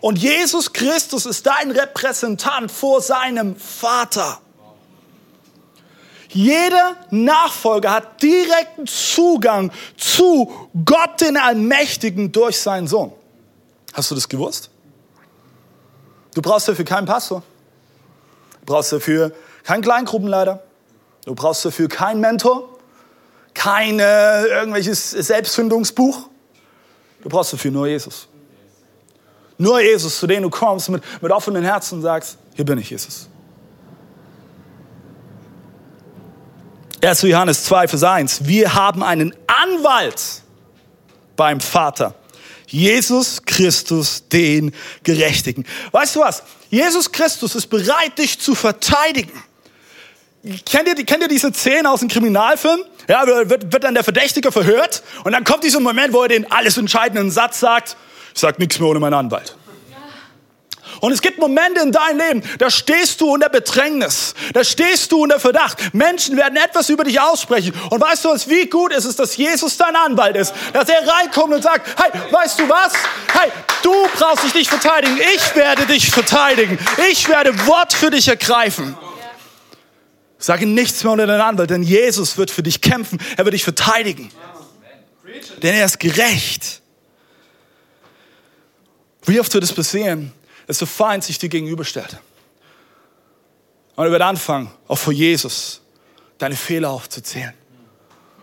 Und 0.01 0.17
Jesus 0.19 0.73
Christus 0.73 1.25
ist 1.25 1.45
dein 1.47 1.71
Repräsentant 1.71 2.71
vor 2.71 3.01
seinem 3.01 3.55
Vater. 3.55 4.39
Jeder 6.29 6.97
Nachfolger 7.09 7.91
hat 7.91 8.21
direkten 8.21 8.85
Zugang 8.85 9.71
zu 9.95 10.69
Gott, 10.85 11.21
den 11.21 11.37
Allmächtigen, 11.37 12.31
durch 12.31 12.59
seinen 12.59 12.87
Sohn. 12.87 13.13
Hast 13.93 14.11
du 14.11 14.15
das 14.15 14.27
gewusst? 14.27 14.69
Du 16.35 16.41
brauchst 16.41 16.67
dafür 16.67 16.85
keinen 16.85 17.07
Pastor. 17.07 17.41
Du 18.59 18.65
brauchst 18.73 18.91
dafür 18.91 19.31
keinen 19.63 19.81
Kleingruppenleiter. 19.81 20.66
Du 21.27 21.35
brauchst 21.35 21.65
dafür 21.65 21.89
keinen 21.89 22.21
Mentor, 22.21 22.69
kein 23.53 23.99
äh, 23.99 24.45
irgendwelches 24.45 25.11
Selbstfindungsbuch. 25.11 26.29
Du 27.21 27.27
brauchst 27.27 27.51
dafür 27.51 27.69
nur 27.69 27.85
Jesus. 27.85 28.29
Nur 29.57 29.81
Jesus, 29.81 30.19
zu 30.19 30.25
dem 30.25 30.43
du 30.43 30.49
kommst 30.49 30.87
mit, 30.87 31.03
mit 31.21 31.29
offenen 31.29 31.65
Herzen 31.65 31.95
und 31.95 32.03
sagst, 32.03 32.37
hier 32.55 32.63
bin 32.63 32.77
ich, 32.77 32.91
Jesus. 32.91 33.27
1. 37.03 37.23
Johannes 37.23 37.65
2, 37.65 37.89
Vers 37.89 38.03
1. 38.03 38.45
Wir 38.45 38.73
haben 38.73 39.03
einen 39.03 39.35
Anwalt 39.47 40.23
beim 41.35 41.59
Vater. 41.59 42.15
Jesus 42.67 43.43
Christus, 43.43 44.29
den 44.29 44.73
Gerechtigen. 45.03 45.65
Weißt 45.91 46.15
du 46.15 46.21
was? 46.21 46.43
Jesus 46.69 47.11
Christus 47.11 47.53
ist 47.53 47.67
bereit, 47.67 48.17
dich 48.17 48.39
zu 48.39 48.55
verteidigen. 48.55 49.43
Kennt 50.65 50.87
ihr, 50.87 51.05
kennt 51.05 51.23
ihr 51.23 51.27
diese 51.27 51.51
Szene 51.51 51.89
aus 51.89 51.99
dem 51.99 52.09
Kriminalfilm? 52.09 52.81
Ja, 53.07 53.25
wird, 53.25 53.73
wird 53.73 53.83
dann 53.83 53.93
der 53.93 54.03
Verdächtige 54.03 54.51
verhört 54.51 55.03
und 55.23 55.31
dann 55.31 55.43
kommt 55.43 55.63
dieser 55.63 55.79
Moment, 55.79 56.13
wo 56.13 56.21
er 56.21 56.27
den 56.27 56.49
alles 56.51 56.77
entscheidenden 56.77 57.31
Satz 57.31 57.59
sagt, 57.59 57.97
ich 58.33 58.39
sag 58.39 58.59
nichts 58.59 58.79
mehr 58.79 58.89
ohne 58.89 58.99
meinen 58.99 59.13
Anwalt. 59.13 59.55
Und 60.99 61.11
es 61.11 61.21
gibt 61.21 61.37
Momente 61.37 61.81
in 61.81 61.91
deinem 61.91 62.17
Leben, 62.17 62.43
da 62.57 62.69
stehst 62.69 63.21
du 63.21 63.33
unter 63.33 63.49
Bedrängnis, 63.49 64.33
da 64.53 64.63
stehst 64.63 65.11
du 65.11 65.23
unter 65.23 65.39
Verdacht. 65.39 65.93
Menschen 65.93 66.37
werden 66.37 66.57
etwas 66.57 66.89
über 66.89 67.03
dich 67.03 67.19
aussprechen. 67.19 67.73
Und 67.89 68.01
weißt 68.01 68.25
du 68.25 68.29
was, 68.29 68.49
wie 68.49 68.65
gut 68.67 68.91
ist 68.93 69.05
es, 69.05 69.15
dass 69.15 69.37
Jesus 69.37 69.77
dein 69.77 69.95
Anwalt 69.95 70.35
ist, 70.35 70.53
dass 70.73 70.89
er 70.89 71.07
reinkommt 71.07 71.53
und 71.53 71.61
sagt, 71.61 71.87
hey, 72.01 72.19
weißt 72.31 72.59
du 72.59 72.69
was? 72.69 72.93
Hey, 73.31 73.51
du 73.83 73.93
brauchst 74.17 74.43
dich 74.43 74.53
nicht 74.55 74.69
verteidigen, 74.69 75.17
ich 75.35 75.55
werde 75.55 75.85
dich 75.85 76.09
verteidigen. 76.09 76.79
Ich 77.09 77.27
werde 77.29 77.67
Wort 77.67 77.93
für 77.93 78.09
dich 78.09 78.27
ergreifen. 78.27 78.97
Sage 80.39 80.65
nichts 80.65 81.03
mehr 81.03 81.13
unter 81.13 81.25
deinen 81.25 81.41
Anwalt, 81.41 81.69
denn 81.69 81.83
Jesus 81.83 82.37
wird 82.37 82.51
für 82.51 82.63
dich 82.63 82.81
kämpfen, 82.81 83.19
er 83.37 83.45
wird 83.45 83.53
dich 83.53 83.63
verteidigen. 83.63 84.31
Denn 85.61 85.75
er 85.75 85.85
ist 85.85 85.99
gerecht. 85.99 86.81
Wie 89.23 89.39
oft 89.39 89.53
wird 89.53 89.63
es 89.63 89.73
passieren, 89.73 90.31
dass 90.67 90.77
der 90.77 90.87
Feind 90.87 91.23
sich 91.23 91.39
dir 91.39 91.49
gegenüberstellt? 91.49 92.19
Und 93.95 94.05
er 94.05 94.11
wird 94.11 94.21
anfangen, 94.21 94.71
auch 94.87 94.97
vor 94.97 95.11
Jesus, 95.11 95.81
deine 96.37 96.55
Fehler 96.55 96.91
aufzuzählen. 96.91 97.53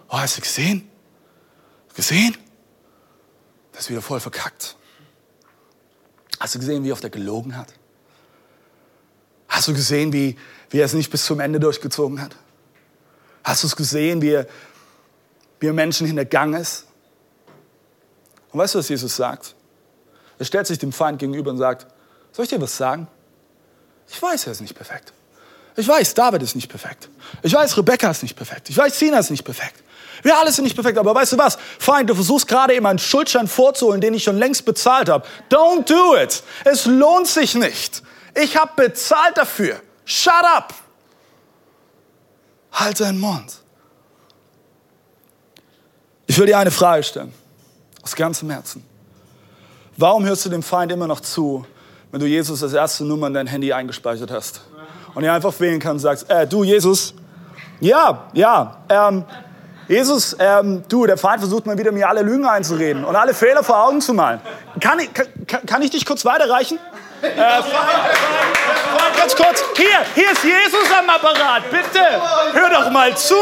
Oh, 0.08 0.18
hast 0.18 0.36
du 0.36 0.40
gesehen? 0.40 0.88
Gesehen? 1.94 2.36
Das 3.72 3.82
ist 3.84 3.90
wieder 3.90 4.02
voll 4.02 4.20
verkackt. 4.20 4.76
Hast 6.40 6.56
du 6.56 6.58
gesehen, 6.58 6.84
wie 6.84 6.92
oft 6.92 7.04
er 7.04 7.10
gelogen 7.10 7.56
hat? 7.56 7.72
Hast 9.54 9.68
du 9.68 9.72
gesehen, 9.72 10.12
wie, 10.12 10.36
wie 10.70 10.80
er 10.80 10.84
es 10.84 10.94
nicht 10.94 11.12
bis 11.12 11.24
zum 11.24 11.38
Ende 11.38 11.60
durchgezogen 11.60 12.20
hat? 12.20 12.34
Hast 13.44 13.62
du 13.62 13.68
es 13.68 13.76
gesehen, 13.76 14.20
wie 14.20 14.30
er, 14.30 14.48
wie 15.60 15.68
er 15.68 15.72
Menschen 15.72 16.08
hintergangen 16.08 16.60
ist? 16.60 16.86
Und 18.50 18.58
weißt 18.58 18.74
du, 18.74 18.80
was 18.80 18.88
Jesus 18.88 19.14
sagt? 19.14 19.54
Er 20.40 20.44
stellt 20.44 20.66
sich 20.66 20.80
dem 20.80 20.90
Feind 20.90 21.20
gegenüber 21.20 21.52
und 21.52 21.58
sagt, 21.58 21.86
soll 22.32 22.46
ich 22.46 22.48
dir 22.48 22.60
was 22.60 22.76
sagen? 22.76 23.06
Ich 24.08 24.20
weiß, 24.20 24.44
er 24.46 24.52
ist 24.52 24.60
nicht 24.60 24.74
perfekt. 24.74 25.12
Ich 25.76 25.86
weiß, 25.86 26.14
David 26.14 26.42
ist 26.42 26.56
nicht 26.56 26.68
perfekt. 26.68 27.08
Ich 27.44 27.54
weiß, 27.54 27.76
Rebecca 27.76 28.10
ist 28.10 28.24
nicht 28.24 28.34
perfekt. 28.34 28.70
Ich 28.70 28.76
weiß, 28.76 28.98
Sina 28.98 29.20
ist 29.20 29.30
nicht 29.30 29.44
perfekt. 29.44 29.84
Wir 30.24 30.36
alle 30.36 30.50
sind 30.50 30.64
nicht 30.64 30.74
perfekt, 30.74 30.98
aber 30.98 31.14
weißt 31.14 31.34
du 31.34 31.38
was? 31.38 31.58
Feind, 31.78 32.10
du 32.10 32.16
versuchst 32.16 32.48
gerade 32.48 32.74
eben 32.74 32.86
einen 32.86 32.98
Schuldschein 32.98 33.46
vorzuholen, 33.46 34.00
den 34.00 34.14
ich 34.14 34.24
schon 34.24 34.36
längst 34.36 34.64
bezahlt 34.64 35.08
habe. 35.08 35.24
Don't 35.48 35.84
do 35.84 36.16
it. 36.16 36.42
Es 36.64 36.86
lohnt 36.86 37.28
sich 37.28 37.54
nicht. 37.54 38.02
Ich 38.34 38.56
habe 38.56 38.72
bezahlt 38.76 39.36
dafür. 39.36 39.80
Shut 40.04 40.32
up. 40.54 40.74
Halt 42.72 42.98
deinen 43.00 43.20
Mund. 43.20 43.60
Ich 46.26 46.38
will 46.38 46.46
dir 46.46 46.58
eine 46.58 46.70
Frage 46.70 47.02
stellen. 47.02 47.32
Aus 48.02 48.14
ganzem 48.16 48.50
Herzen. 48.50 48.84
Warum 49.96 50.24
hörst 50.24 50.44
du 50.44 50.50
dem 50.50 50.62
Feind 50.62 50.90
immer 50.90 51.06
noch 51.06 51.20
zu, 51.20 51.64
wenn 52.10 52.20
du 52.20 52.26
Jesus 52.26 52.62
als 52.62 52.72
erste 52.72 53.04
Nummer 53.04 53.28
in 53.28 53.34
dein 53.34 53.46
Handy 53.46 53.72
eingespeichert 53.72 54.30
hast? 54.30 54.62
Und 55.14 55.22
er 55.22 55.32
einfach 55.32 55.58
wählen 55.60 55.78
kann 55.78 55.92
und 55.92 56.00
sagst, 56.00 56.28
äh, 56.28 56.46
du 56.46 56.64
Jesus, 56.64 57.14
ja, 57.78 58.28
ja, 58.32 58.78
ähm, 58.88 59.24
Jesus, 59.86 60.34
ähm, 60.38 60.82
du, 60.88 61.06
der 61.06 61.18
Feind 61.18 61.40
versucht 61.40 61.66
mal 61.66 61.78
wieder 61.78 61.92
mir 61.92 62.08
alle 62.08 62.22
Lügen 62.22 62.46
einzureden 62.46 63.04
und 63.04 63.14
alle 63.14 63.34
Fehler 63.34 63.62
vor 63.62 63.84
Augen 63.84 64.00
zu 64.00 64.14
malen. 64.14 64.40
Kann 64.80 64.98
ich, 64.98 65.12
kann, 65.12 65.66
kann 65.66 65.82
ich 65.82 65.90
dich 65.90 66.06
kurz 66.06 66.24
weiterreichen? 66.24 66.78
Äh, 67.24 67.62
ganz 69.16 69.34
kurz. 69.34 69.64
Hier, 69.76 70.04
hier 70.14 70.32
ist 70.32 70.44
Jesus 70.44 70.90
am 70.98 71.08
Apparat. 71.08 71.70
Bitte, 71.70 72.00
hör 72.52 72.70
doch 72.70 72.90
mal 72.90 73.16
zu. 73.16 73.34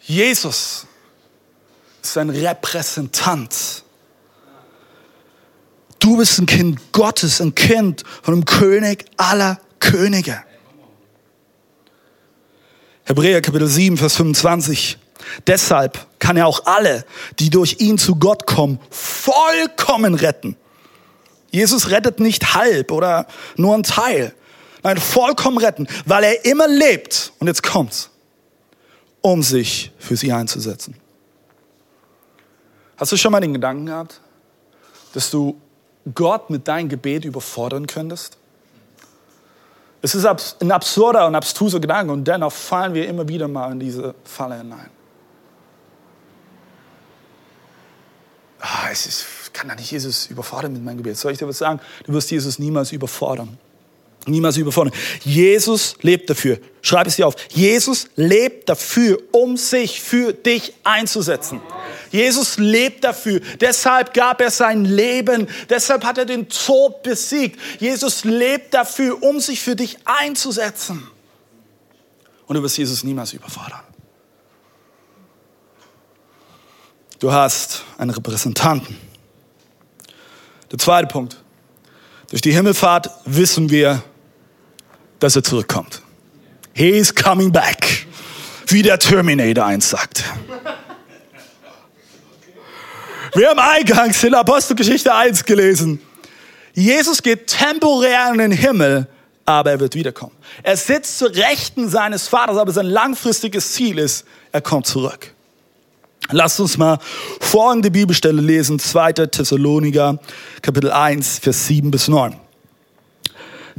Jesus 0.00 0.86
ist 2.02 2.18
ein 2.18 2.28
Repräsentant. 2.28 3.84
Du 5.98 6.18
bist 6.18 6.38
ein 6.38 6.46
Kind 6.46 6.92
Gottes, 6.92 7.40
ein 7.40 7.54
Kind 7.54 8.02
von 8.22 8.34
dem 8.34 8.44
König 8.44 9.06
aller 9.16 9.58
Könige. 9.80 10.44
Hebräer 13.04 13.40
Kapitel 13.40 13.68
7, 13.68 13.96
Vers 13.96 14.16
25. 14.16 14.98
Deshalb 15.46 16.06
kann 16.18 16.36
er 16.36 16.46
auch 16.46 16.66
alle, 16.66 17.04
die 17.38 17.50
durch 17.50 17.76
ihn 17.80 17.98
zu 17.98 18.16
Gott 18.16 18.46
kommen, 18.46 18.78
vollkommen 18.90 20.14
retten. 20.14 20.56
Jesus 21.50 21.90
rettet 21.90 22.18
nicht 22.18 22.54
halb 22.54 22.90
oder 22.90 23.26
nur 23.56 23.74
ein 23.74 23.82
Teil. 23.82 24.34
Nein, 24.82 24.98
vollkommen 24.98 25.58
retten, 25.58 25.86
weil 26.04 26.24
er 26.24 26.44
immer 26.44 26.68
lebt. 26.68 27.32
Und 27.38 27.46
jetzt 27.46 27.62
kommt's, 27.62 28.10
um 29.20 29.42
sich 29.42 29.92
für 29.98 30.16
sie 30.16 30.32
einzusetzen. 30.32 30.96
Hast 32.96 33.12
du 33.12 33.16
schon 33.16 33.32
mal 33.32 33.40
den 33.40 33.54
Gedanken 33.54 33.86
gehabt, 33.86 34.20
dass 35.14 35.30
du 35.30 35.60
Gott 36.14 36.50
mit 36.50 36.68
deinem 36.68 36.88
Gebet 36.88 37.24
überfordern 37.24 37.86
könntest? 37.86 38.36
Es 40.02 40.14
ist 40.14 40.26
ein 40.26 40.70
absurder 40.70 41.26
und 41.26 41.34
abstruser 41.34 41.80
Gedanke 41.80 42.12
und 42.12 42.24
dennoch 42.24 42.52
fallen 42.52 42.92
wir 42.92 43.08
immer 43.08 43.26
wieder 43.26 43.48
mal 43.48 43.72
in 43.72 43.80
diese 43.80 44.14
Falle 44.24 44.58
hinein. 44.58 44.90
Es 48.94 49.06
ist, 49.06 49.26
kann 49.52 49.68
da 49.68 49.74
nicht 49.74 49.90
Jesus 49.90 50.26
überfordern 50.26 50.72
mit 50.72 50.82
meinem 50.82 50.98
Gebet. 50.98 51.16
Soll 51.16 51.32
ich 51.32 51.38
dir 51.38 51.48
was 51.48 51.58
sagen? 51.58 51.80
Du 52.04 52.12
wirst 52.12 52.30
Jesus 52.30 52.58
niemals 52.58 52.92
überfordern. 52.92 53.58
Niemals 54.26 54.56
überfordern. 54.56 54.94
Jesus 55.22 55.96
lebt 56.00 56.30
dafür. 56.30 56.58
Schreib 56.80 57.06
es 57.06 57.16
dir 57.16 57.26
auf. 57.26 57.34
Jesus 57.50 58.08
lebt 58.16 58.68
dafür, 58.68 59.18
um 59.32 59.56
sich 59.56 60.00
für 60.00 60.32
dich 60.32 60.72
einzusetzen. 60.82 61.60
Jesus 62.10 62.56
lebt 62.56 63.04
dafür. 63.04 63.40
Deshalb 63.60 64.14
gab 64.14 64.40
er 64.40 64.50
sein 64.50 64.84
Leben. 64.84 65.46
Deshalb 65.68 66.04
hat 66.04 66.16
er 66.16 66.24
den 66.24 66.48
Tod 66.48 67.02
besiegt. 67.02 67.60
Jesus 67.80 68.24
lebt 68.24 68.72
dafür, 68.72 69.22
um 69.22 69.40
sich 69.40 69.60
für 69.60 69.76
dich 69.76 69.98
einzusetzen. 70.04 71.06
Und 72.46 72.56
du 72.56 72.62
wirst 72.62 72.78
Jesus 72.78 73.04
niemals 73.04 73.32
überfordern. 73.32 73.80
Du 77.18 77.32
hast 77.32 77.84
einen 77.96 78.10
Repräsentanten. 78.10 78.96
Der 80.70 80.78
zweite 80.78 81.06
Punkt. 81.06 81.36
Durch 82.30 82.42
die 82.42 82.52
Himmelfahrt 82.52 83.10
wissen 83.24 83.70
wir, 83.70 84.02
dass 85.20 85.36
er 85.36 85.44
zurückkommt. 85.44 86.02
He 86.72 86.90
is 86.90 87.14
coming 87.14 87.52
back. 87.52 88.06
Wie 88.66 88.82
der 88.82 88.98
Terminator 88.98 89.64
eins 89.64 89.90
sagt. 89.90 90.24
Wir 93.34 93.50
haben 93.50 93.58
eingangs 93.58 94.22
in 94.24 94.34
Apostelgeschichte 94.34 95.14
1 95.14 95.44
gelesen. 95.44 96.00
Jesus 96.72 97.22
geht 97.22 97.46
temporär 97.46 98.30
in 98.32 98.38
den 98.38 98.52
Himmel, 98.52 99.06
aber 99.44 99.72
er 99.72 99.80
wird 99.80 99.94
wiederkommen. 99.94 100.34
Er 100.62 100.76
sitzt 100.76 101.18
zur 101.18 101.30
Rechten 101.34 101.88
seines 101.88 102.26
Vaters, 102.26 102.56
aber 102.56 102.72
sein 102.72 102.86
langfristiges 102.86 103.72
Ziel 103.72 103.98
ist, 103.98 104.24
er 104.50 104.60
kommt 104.60 104.86
zurück. 104.86 105.33
Lasst 106.30 106.58
uns 106.60 106.78
mal 106.78 106.98
folgende 107.40 107.90
Bibelstelle 107.90 108.40
lesen, 108.40 108.78
2. 108.78 109.12
Thessaloniker, 109.12 110.18
Kapitel 110.62 110.90
1, 110.90 111.38
Vers 111.38 111.66
7 111.66 111.90
bis 111.90 112.08
9. 112.08 112.34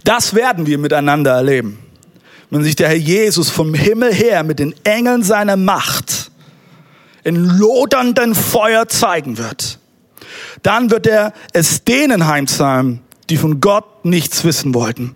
Das 0.04 0.36
werden 0.36 0.68
wir 0.68 0.78
miteinander 0.78 1.32
erleben. 1.32 1.80
Wenn 2.52 2.64
sich 2.64 2.76
der 2.76 2.90
Herr 2.90 2.96
Jesus 2.96 3.50
vom 3.50 3.74
Himmel 3.74 4.14
her 4.14 4.44
mit 4.44 4.60
den 4.60 4.76
Engeln 4.84 5.24
seiner 5.24 5.58
Macht 5.58 6.32
in 7.24 7.36
lodernden 7.36 8.36
Feuer 8.36 8.88
zeigen 8.88 9.40
wird, 9.40 9.80
dann 10.62 10.92
wird 10.92 11.08
er 11.08 11.34
es 11.54 11.84
denen 11.84 12.28
heimzahlen, 12.28 13.02
die 13.30 13.38
von 13.38 13.60
Gott 13.60 14.06
nichts 14.06 14.44
wissen 14.44 14.74
wollten 14.74 15.16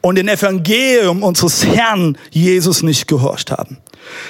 und 0.00 0.16
den 0.16 0.28
Evangelium 0.28 1.22
unseres 1.22 1.64
Herrn 1.64 2.16
Jesus 2.30 2.82
nicht 2.82 3.08
gehorcht 3.08 3.50
haben. 3.50 3.78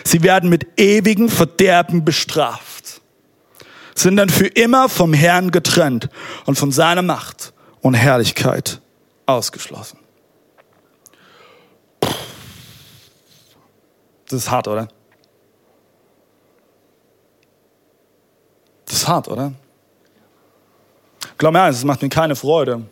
Sie 0.05 0.23
werden 0.23 0.49
mit 0.49 0.67
ewigem 0.79 1.29
Verderben 1.29 2.05
bestraft, 2.05 3.01
sind 3.95 4.17
dann 4.17 4.31
für 4.31 4.47
immer 4.47 4.89
vom 4.89 5.13
Herrn 5.13 5.51
getrennt 5.51 6.09
und 6.47 6.57
von 6.57 6.73
seiner 6.73 7.03
Macht 7.03 7.53
und 7.81 7.95
Herrlichkeit 7.95 8.81
ausgeschlossen. 9.27 9.99
Das 14.29 14.41
ist 14.41 14.51
hart, 14.51 14.69
oder? 14.69 14.89
Das 18.85 18.97
ist 18.97 19.09
hart, 19.09 19.29
oder? 19.29 19.53
Glaub 21.37 21.53
mir 21.53 21.63
eins, 21.63 21.77
es 21.77 21.85
macht 21.85 22.03
mir 22.03 22.09
keine 22.09 22.37
Freude, 22.37 22.83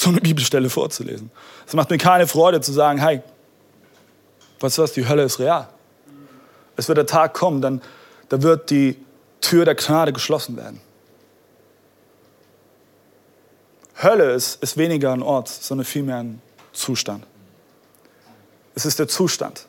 so 0.00 0.08
eine 0.08 0.20
Bibelstelle 0.20 0.70
vorzulesen. 0.70 1.30
Es 1.66 1.74
macht 1.74 1.90
mir 1.90 1.98
keine 1.98 2.26
Freude 2.26 2.60
zu 2.60 2.72
sagen, 2.72 2.98
hey, 3.00 3.22
weißt 4.60 4.78
du 4.78 4.82
was, 4.82 4.92
die 4.92 5.06
Hölle 5.06 5.24
ist 5.24 5.38
real. 5.38 5.68
Es 6.76 6.88
wird 6.88 6.96
der 6.96 7.06
Tag 7.06 7.34
kommen, 7.34 7.60
dann 7.60 7.82
da 8.30 8.40
wird 8.42 8.70
die 8.70 8.96
Tür 9.40 9.64
der 9.64 9.74
Gnade 9.74 10.12
geschlossen 10.12 10.56
werden. 10.56 10.80
Hölle 14.02 14.32
ist, 14.32 14.62
ist 14.62 14.78
weniger 14.78 15.12
ein 15.12 15.22
Ort, 15.22 15.48
sondern 15.48 15.84
vielmehr 15.84 16.16
ein 16.16 16.40
Zustand. 16.72 17.26
Es 18.74 18.86
ist 18.86 18.98
der 18.98 19.08
Zustand, 19.08 19.66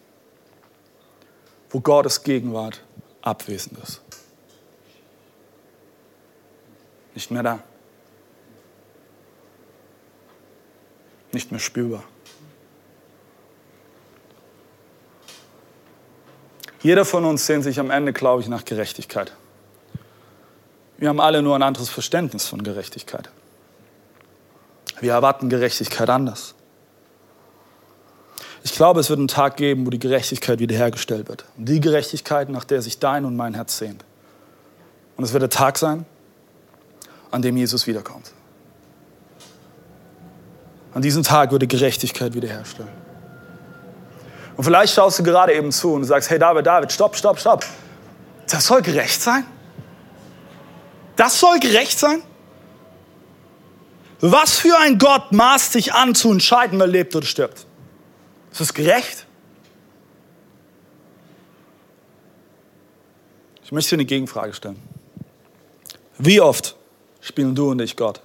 wo 1.72 1.82
Gottes 1.82 2.24
Gegenwart 2.24 2.82
abwesend 3.22 3.78
ist. 3.80 4.02
Nicht 7.16 7.32
mehr 7.32 7.44
da. 7.44 7.60
Nicht 11.32 11.52
mehr 11.52 11.60
spürbar. 11.60 12.04
Jeder 16.82 17.06
von 17.06 17.26
uns 17.26 17.46
sehnt 17.46 17.64
sich 17.64 17.80
am 17.80 17.92
Ende, 17.92 18.12
glaube 18.12 18.42
ich, 18.42 18.48
nach 18.48 18.66
Gerechtigkeit. 18.66 19.34
Wir 20.98 21.10
haben 21.10 21.20
alle 21.20 21.42
nur 21.42 21.56
ein 21.56 21.64
anderes 21.64 21.90
Verständnis 21.90 22.48
von 22.48 22.64
Gerechtigkeit. 22.64 23.30
Wir 25.00 25.14
erwarten 25.14 25.50
Gerechtigkeit 25.50 26.10
anders. 26.10 26.56
Ich 28.64 28.76
glaube, 28.76 29.00
es 29.00 29.10
wird 29.10 29.18
einen 29.18 29.28
Tag 29.28 29.58
geben, 29.58 29.86
wo 29.86 29.90
die 29.90 30.00
Gerechtigkeit 30.00 30.60
wiederhergestellt 30.60 31.28
wird. 31.28 31.46
Die 31.58 31.80
Gerechtigkeit, 31.80 32.50
nach 32.50 32.64
der 32.64 32.82
sich 32.82 33.00
dein 33.00 33.26
und 33.26 33.36
mein 33.36 33.56
Herz 33.56 33.78
sehnt. 33.78 34.06
Und 35.18 35.24
es 35.24 35.34
wird 35.34 35.42
der 35.42 35.50
Tag 35.50 35.78
sein, 35.78 36.06
an 37.32 37.42
dem 37.42 37.58
Jesus 37.58 37.88
wiederkommt. 37.88 38.32
An 40.94 41.02
diesem 41.02 41.24
Tag 41.24 41.52
wird 41.52 41.62
die 41.62 41.68
Gerechtigkeit 41.68 42.34
wiederherstellen. 42.34 42.92
Und 44.58 44.64
vielleicht 44.64 44.94
schaust 44.94 45.20
du 45.20 45.24
gerade 45.24 45.54
eben 45.54 45.72
zu 45.72 45.94
und 45.94 46.04
sagst, 46.04 46.30
hey 46.30 46.38
David, 46.38 46.66
David, 46.66 46.92
stopp, 46.92 47.16
stopp, 47.16 47.40
stopp. 47.40 47.66
Das 48.50 48.66
soll 48.66 48.82
gerecht 48.82 49.22
sein? 49.22 49.46
Das 51.16 51.40
soll 51.40 51.60
gerecht 51.60 51.98
sein? 51.98 52.22
Was 54.20 54.60
für 54.60 54.78
ein 54.78 54.98
Gott 54.98 55.32
maßt 55.32 55.72
sich 55.74 55.94
an 55.94 56.14
zu 56.14 56.32
entscheiden, 56.32 56.78
wer 56.80 56.88
lebt 56.88 57.16
oder 57.16 57.26
stirbt? 57.26 57.66
Ist 58.52 58.62
das 58.62 58.74
gerecht? 58.74 59.26
Ich 63.64 63.72
möchte 63.72 63.92
dir 63.92 64.02
eine 64.02 64.06
Gegenfrage 64.06 64.54
stellen. 64.54 64.82
Wie 66.18 66.42
oft 66.42 66.76
spielen 67.22 67.56
du 67.56 67.72
und 67.72 67.82
ich 67.82 67.96
Gott? 67.96 68.22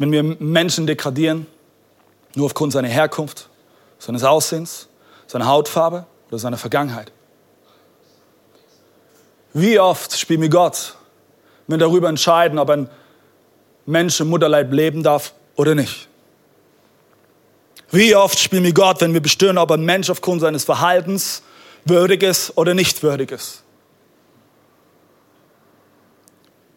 Wenn 0.00 0.12
wir 0.12 0.22
Menschen 0.22 0.86
degradieren, 0.86 1.46
nur 2.34 2.46
aufgrund 2.46 2.72
seiner 2.72 2.88
Herkunft, 2.88 3.50
seines 3.98 4.24
Aussehens, 4.24 4.88
seiner 5.26 5.46
Hautfarbe 5.46 6.06
oder 6.28 6.38
seiner 6.38 6.56
Vergangenheit. 6.56 7.12
Wie 9.52 9.78
oft 9.78 10.18
spielen 10.18 10.40
wir 10.40 10.48
Gott, 10.48 10.96
wenn 11.66 11.78
wir 11.78 11.86
darüber 11.86 12.08
entscheiden, 12.08 12.58
ob 12.58 12.70
ein 12.70 12.88
Mensch 13.84 14.18
im 14.20 14.28
Mutterleib 14.30 14.72
leben 14.72 15.02
darf 15.02 15.34
oder 15.54 15.74
nicht? 15.74 16.08
Wie 17.90 18.16
oft 18.16 18.38
spielen 18.38 18.64
wir 18.64 18.72
Gott, 18.72 19.02
wenn 19.02 19.12
wir 19.12 19.20
bestimmen, 19.20 19.58
ob 19.58 19.70
ein 19.70 19.84
Mensch 19.84 20.08
aufgrund 20.08 20.40
seines 20.40 20.64
Verhaltens 20.64 21.42
würdig 21.84 22.22
ist 22.22 22.56
oder 22.56 22.72
nicht 22.72 23.02
würdig 23.02 23.32
ist? 23.32 23.64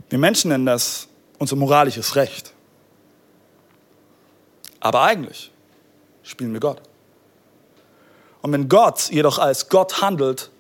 Wir 0.09 0.19
Menschen 0.19 0.49
nennen 0.49 0.65
das 0.65 1.07
unser 1.39 1.55
moralisches 1.55 2.17
Recht. 2.17 2.53
Aber 4.84 5.02
eigentlich 5.04 5.50
spielen 6.24 6.52
wir 6.52 6.60
Gott. 6.60 6.82
Und 8.41 8.52
wenn 8.52 8.67
Gott 8.67 9.10
jedoch 9.10 9.39
als 9.39 9.69
Gott 9.69 10.02
handelt, 10.02 10.52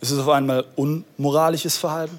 ist 0.00 0.10
es 0.10 0.18
auf 0.18 0.28
einmal 0.30 0.64
unmoralisches 0.74 1.76
Verhalten? 1.76 2.18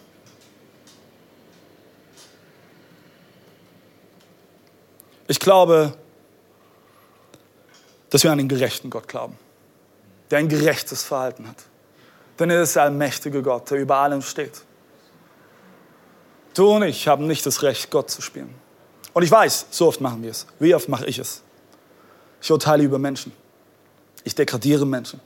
Ich 5.28 5.40
glaube, 5.40 5.96
dass 8.12 8.24
wir 8.24 8.32
an 8.32 8.38
den 8.38 8.48
gerechten 8.48 8.92
Gott 8.92 9.08
glauben, 9.08 9.40
der 10.30 10.38
ein 10.38 10.50
gerechtes 10.50 11.02
Verhalten 11.02 11.48
hat. 11.48 11.64
Denn 12.38 12.52
er 12.52 12.62
ist 12.62 12.76
der 12.76 12.84
allmächtige 12.84 13.42
Gott, 13.42 13.72
der 13.72 13.80
über 13.80 13.98
allem 13.98 14.22
steht. 14.22 14.62
Du 16.54 16.70
und 16.76 16.84
ich 16.84 17.08
haben 17.08 17.26
nicht 17.26 17.44
das 17.48 17.64
Recht, 17.64 17.90
Gott 17.90 18.12
zu 18.12 18.22
spielen. 18.22 18.61
Und 19.14 19.24
ich 19.24 19.32
weiß, 19.32 19.68
so 19.72 19.88
oft 19.88 20.02
machen 20.02 20.24
wir 20.24 20.32
es. 20.32 20.46
Wie 20.60 20.74
oft 20.74 20.88
mache 20.88 21.06
ich 21.06 21.20
es? 21.20 21.42
Ich 22.42 22.52
urteile 22.52 22.84
über 22.84 22.98
Menschen. 22.98 23.32
Ich 24.24 24.36
degradiere 24.36 24.86
Menschen. 24.86 25.20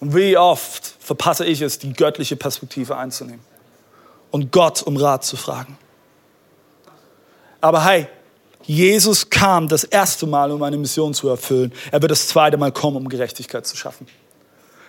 Und 0.00 0.14
wie 0.14 0.36
oft 0.36 0.94
verpasse 1.00 1.44
ich 1.44 1.60
es, 1.60 1.78
die 1.78 1.92
göttliche 1.92 2.36
Perspektive 2.36 2.96
einzunehmen 2.96 3.40
und 4.30 4.52
Gott 4.52 4.82
um 4.82 4.96
Rat 4.96 5.24
zu 5.24 5.36
fragen. 5.36 5.78
Aber 7.60 7.84
hey, 7.84 8.08
Jesus 8.64 9.30
kam 9.30 9.68
das 9.68 9.84
erste 9.84 10.26
Mal, 10.26 10.50
um 10.50 10.62
eine 10.62 10.76
Mission 10.76 11.14
zu 11.14 11.28
erfüllen. 11.28 11.72
Er 11.90 12.02
wird 12.02 12.10
das 12.10 12.28
zweite 12.28 12.56
Mal 12.56 12.72
kommen, 12.72 12.96
um 12.96 13.08
Gerechtigkeit 13.08 13.66
zu 13.66 13.76
schaffen. 13.76 14.06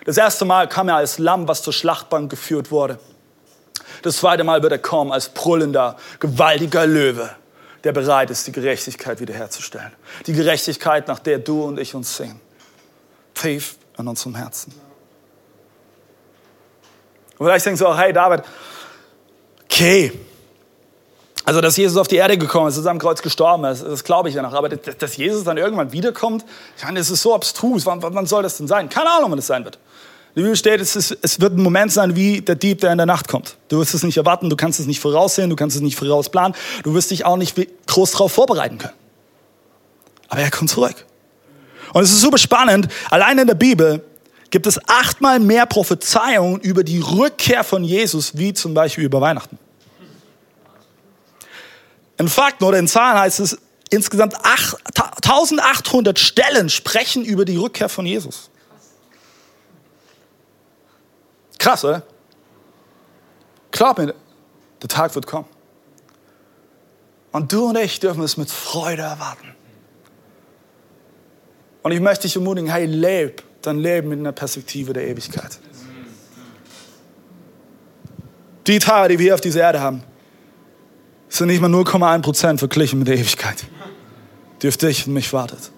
Das 0.04 0.16
erste 0.16 0.44
Mal 0.44 0.68
kam 0.68 0.88
er 0.88 0.96
als 0.96 1.18
Lamm, 1.18 1.48
was 1.48 1.62
zur 1.62 1.72
Schlachtbank 1.72 2.30
geführt 2.30 2.70
wurde. 2.70 2.98
Das 4.02 4.16
zweite 4.16 4.44
Mal 4.44 4.62
wird 4.62 4.72
er 4.72 4.78
kommen 4.78 5.12
als 5.12 5.28
brüllender, 5.28 5.96
gewaltiger 6.20 6.86
Löwe, 6.86 7.30
der 7.84 7.92
bereit 7.92 8.30
ist, 8.30 8.46
die 8.46 8.52
Gerechtigkeit 8.52 9.20
wiederherzustellen. 9.20 9.92
Die 10.26 10.32
Gerechtigkeit, 10.32 11.08
nach 11.08 11.18
der 11.18 11.38
du 11.38 11.64
und 11.64 11.78
ich 11.78 11.94
uns 11.94 12.16
sehen. 12.16 12.40
Tief 13.34 13.76
in 13.98 14.08
unserem 14.08 14.34
Herzen. 14.34 14.72
Und 17.38 17.46
vielleicht 17.46 17.66
denkst 17.66 17.80
du 17.80 17.86
auch, 17.86 17.96
hey 17.96 18.12
David, 18.12 18.42
okay, 19.64 20.12
also 21.48 21.62
dass 21.62 21.78
Jesus 21.78 21.96
auf 21.96 22.08
die 22.08 22.16
Erde 22.16 22.36
gekommen 22.36 22.68
ist, 22.68 22.76
ist 22.76 22.86
am 22.86 22.98
Kreuz 22.98 23.22
gestorben 23.22 23.64
ist, 23.64 23.82
das 23.82 24.04
glaube 24.04 24.28
ich 24.28 24.34
ja 24.34 24.42
noch. 24.42 24.52
Aber 24.52 24.68
dass 24.68 25.16
Jesus 25.16 25.44
dann 25.44 25.56
irgendwann 25.56 25.92
wiederkommt, 25.92 26.44
ich 26.76 26.84
meine, 26.84 26.98
das 26.98 27.08
ist 27.08 27.22
so 27.22 27.34
abstrus. 27.34 27.86
Wann, 27.86 28.02
wann 28.02 28.26
soll 28.26 28.42
das 28.42 28.58
denn 28.58 28.68
sein? 28.68 28.90
Keine 28.90 29.08
Ahnung, 29.10 29.30
wann 29.30 29.38
das 29.38 29.46
sein 29.46 29.64
wird. 29.64 29.78
Der 30.38 30.44
Bibel 30.44 30.56
steht, 30.56 30.80
es, 30.80 30.94
ist, 30.94 31.18
es 31.20 31.40
wird 31.40 31.54
ein 31.56 31.62
Moment 31.64 31.90
sein 31.90 32.14
wie 32.14 32.40
der 32.40 32.54
Dieb, 32.54 32.80
der 32.80 32.92
in 32.92 32.98
der 32.98 33.08
Nacht 33.08 33.26
kommt. 33.26 33.56
Du 33.66 33.80
wirst 33.80 33.92
es 33.92 34.04
nicht 34.04 34.18
erwarten, 34.18 34.48
du 34.48 34.54
kannst 34.54 34.78
es 34.78 34.86
nicht 34.86 35.00
voraussehen, 35.00 35.50
du 35.50 35.56
kannst 35.56 35.74
es 35.74 35.82
nicht 35.82 35.96
vorausplanen, 35.96 36.56
du 36.84 36.94
wirst 36.94 37.10
dich 37.10 37.24
auch 37.24 37.36
nicht 37.36 37.56
groß 37.86 38.12
darauf 38.12 38.30
vorbereiten 38.30 38.78
können. 38.78 38.94
Aber 40.28 40.40
er 40.40 40.52
kommt 40.52 40.70
zurück. 40.70 40.94
Und 41.92 42.04
es 42.04 42.12
ist 42.12 42.20
super 42.20 42.38
spannend, 42.38 42.86
allein 43.10 43.36
in 43.38 43.48
der 43.48 43.56
Bibel 43.56 44.04
gibt 44.50 44.68
es 44.68 44.78
achtmal 44.88 45.40
mehr 45.40 45.66
Prophezeiungen 45.66 46.60
über 46.60 46.84
die 46.84 47.00
Rückkehr 47.00 47.64
von 47.64 47.82
Jesus, 47.82 48.38
wie 48.38 48.52
zum 48.52 48.74
Beispiel 48.74 49.02
über 49.02 49.20
Weihnachten. 49.20 49.58
In 52.16 52.28
Fakten 52.28 52.62
oder 52.62 52.78
in 52.78 52.86
Zahlen 52.86 53.18
heißt 53.18 53.40
es, 53.40 53.58
insgesamt 53.90 54.36
1800 54.36 56.16
Stellen 56.16 56.68
sprechen 56.68 57.24
über 57.24 57.44
die 57.44 57.56
Rückkehr 57.56 57.88
von 57.88 58.06
Jesus. 58.06 58.50
Krass, 61.68 61.84
oder? 61.84 62.02
Glaub 63.72 63.98
mir, 63.98 64.14
der 64.80 64.88
Tag 64.88 65.14
wird 65.14 65.26
kommen. 65.26 65.44
Und 67.30 67.52
du 67.52 67.66
und 67.68 67.76
ich 67.76 68.00
dürfen 68.00 68.22
es 68.22 68.38
mit 68.38 68.50
Freude 68.50 69.02
erwarten. 69.02 69.54
Und 71.82 71.92
ich 71.92 72.00
möchte 72.00 72.22
dich 72.22 72.36
ermutigen, 72.36 72.70
hey, 72.70 72.86
leb 72.86 73.42
dein 73.60 73.80
Leben 73.80 74.08
mit 74.08 74.18
einer 74.18 74.32
Perspektive 74.32 74.94
der 74.94 75.08
Ewigkeit. 75.08 75.58
Die 78.66 78.78
Tage, 78.78 79.08
die 79.08 79.18
wir 79.18 79.34
auf 79.34 79.42
dieser 79.42 79.60
Erde 79.60 79.82
haben, 79.82 80.02
sind 81.28 81.48
nicht 81.48 81.60
mal 81.60 81.70
0,1 81.70 82.22
Prozent 82.22 82.60
verglichen 82.60 82.98
mit 82.98 83.08
der 83.08 83.16
Ewigkeit, 83.16 83.66
die 84.62 84.68
auf 84.68 84.78
dich 84.78 85.06
und 85.06 85.12
mich 85.12 85.34
wartet. 85.34 85.70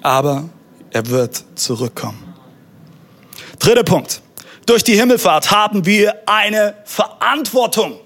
Aber 0.00 0.48
er 0.92 1.06
wird 1.08 1.44
zurückkommen. 1.56 2.29
Dritter 3.60 3.84
Punkt. 3.84 4.22
Durch 4.66 4.82
die 4.82 4.94
Himmelfahrt 4.94 5.50
haben 5.50 5.86
wir 5.86 6.22
eine 6.26 6.74
Verantwortung. 6.84 8.00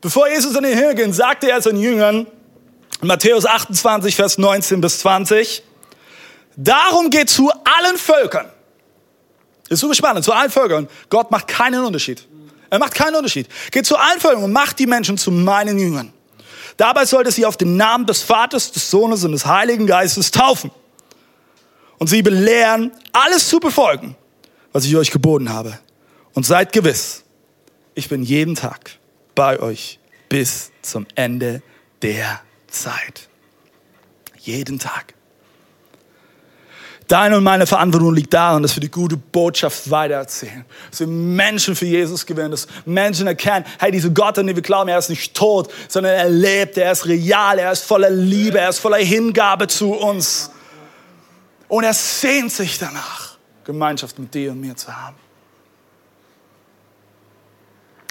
Bevor 0.00 0.28
Jesus 0.28 0.56
in 0.56 0.62
den 0.62 0.76
Himmel 0.76 0.94
ging, 0.94 1.12
sagte 1.12 1.50
er 1.50 1.60
seinen 1.60 1.80
Jüngern, 1.80 2.26
Matthäus 3.02 3.44
28, 3.44 4.14
Vers 4.14 4.38
19 4.38 4.80
bis 4.80 5.00
20, 5.00 5.62
darum 6.56 7.10
geht 7.10 7.30
zu 7.30 7.50
allen 7.50 7.96
Völkern. 7.98 8.46
Ist 9.68 9.80
super 9.80 9.94
spannend, 9.94 10.24
zu 10.24 10.32
allen 10.32 10.50
Völkern. 10.50 10.88
Gott 11.08 11.30
macht 11.30 11.48
keinen 11.48 11.84
Unterschied. 11.84 12.26
Er 12.70 12.78
macht 12.78 12.94
keinen 12.94 13.16
Unterschied. 13.16 13.48
Geht 13.72 13.86
zu 13.86 13.96
allen 13.96 14.20
Völkern 14.20 14.44
und 14.44 14.52
macht 14.52 14.78
die 14.78 14.86
Menschen 14.86 15.18
zu 15.18 15.30
meinen 15.30 15.78
Jüngern. 15.78 16.12
Dabei 16.76 17.04
sollte 17.04 17.32
sie 17.32 17.44
auf 17.44 17.56
den 17.56 17.76
Namen 17.76 18.06
des 18.06 18.22
Vaters, 18.22 18.70
des 18.72 18.90
Sohnes 18.90 19.24
und 19.24 19.32
des 19.32 19.44
Heiligen 19.46 19.86
Geistes 19.86 20.30
taufen. 20.30 20.70
Und 22.00 22.06
sie 22.06 22.22
belehren, 22.22 22.92
alles 23.12 23.46
zu 23.46 23.60
befolgen, 23.60 24.16
was 24.72 24.86
ich 24.86 24.96
euch 24.96 25.10
geboten 25.10 25.50
habe. 25.50 25.78
Und 26.32 26.46
seid 26.46 26.72
gewiss, 26.72 27.24
ich 27.94 28.08
bin 28.08 28.22
jeden 28.22 28.54
Tag 28.54 28.92
bei 29.34 29.60
euch 29.60 29.98
bis 30.30 30.72
zum 30.80 31.06
Ende 31.14 31.62
der 32.00 32.40
Zeit. 32.68 33.28
Jeden 34.38 34.78
Tag. 34.78 35.12
Deine 37.06 37.36
und 37.36 37.44
meine 37.44 37.66
Verantwortung 37.66 38.14
liegt 38.14 38.32
darin, 38.32 38.62
dass 38.62 38.74
wir 38.74 38.80
die 38.80 38.90
gute 38.90 39.18
Botschaft 39.18 39.90
weitererzählen. 39.90 40.64
Dass 40.88 41.00
wir 41.00 41.06
Menschen 41.06 41.76
für 41.76 41.84
Jesus 41.84 42.24
gewinnen, 42.24 42.52
dass 42.52 42.66
Menschen 42.86 43.26
erkennen, 43.26 43.66
hey, 43.78 43.90
dieser 43.90 44.08
Gott, 44.08 44.38
an 44.38 44.46
den 44.46 44.56
wir 44.56 44.62
glauben, 44.62 44.88
er 44.88 44.98
ist 44.98 45.10
nicht 45.10 45.34
tot, 45.34 45.70
sondern 45.88 46.14
er 46.14 46.30
lebt, 46.30 46.78
er 46.78 46.92
ist 46.92 47.04
real, 47.04 47.58
er 47.58 47.72
ist 47.72 47.84
voller 47.84 48.08
Liebe, 48.08 48.58
er 48.58 48.70
ist 48.70 48.78
voller 48.78 48.96
Hingabe 48.96 49.66
zu 49.66 49.92
uns. 49.92 50.50
Und 51.70 51.84
er 51.84 51.94
sehnt 51.94 52.52
sich 52.52 52.78
danach, 52.78 53.36
Gemeinschaft 53.64 54.18
mit 54.18 54.34
dir 54.34 54.50
und 54.50 54.60
mir 54.60 54.76
zu 54.76 54.94
haben. 54.94 55.16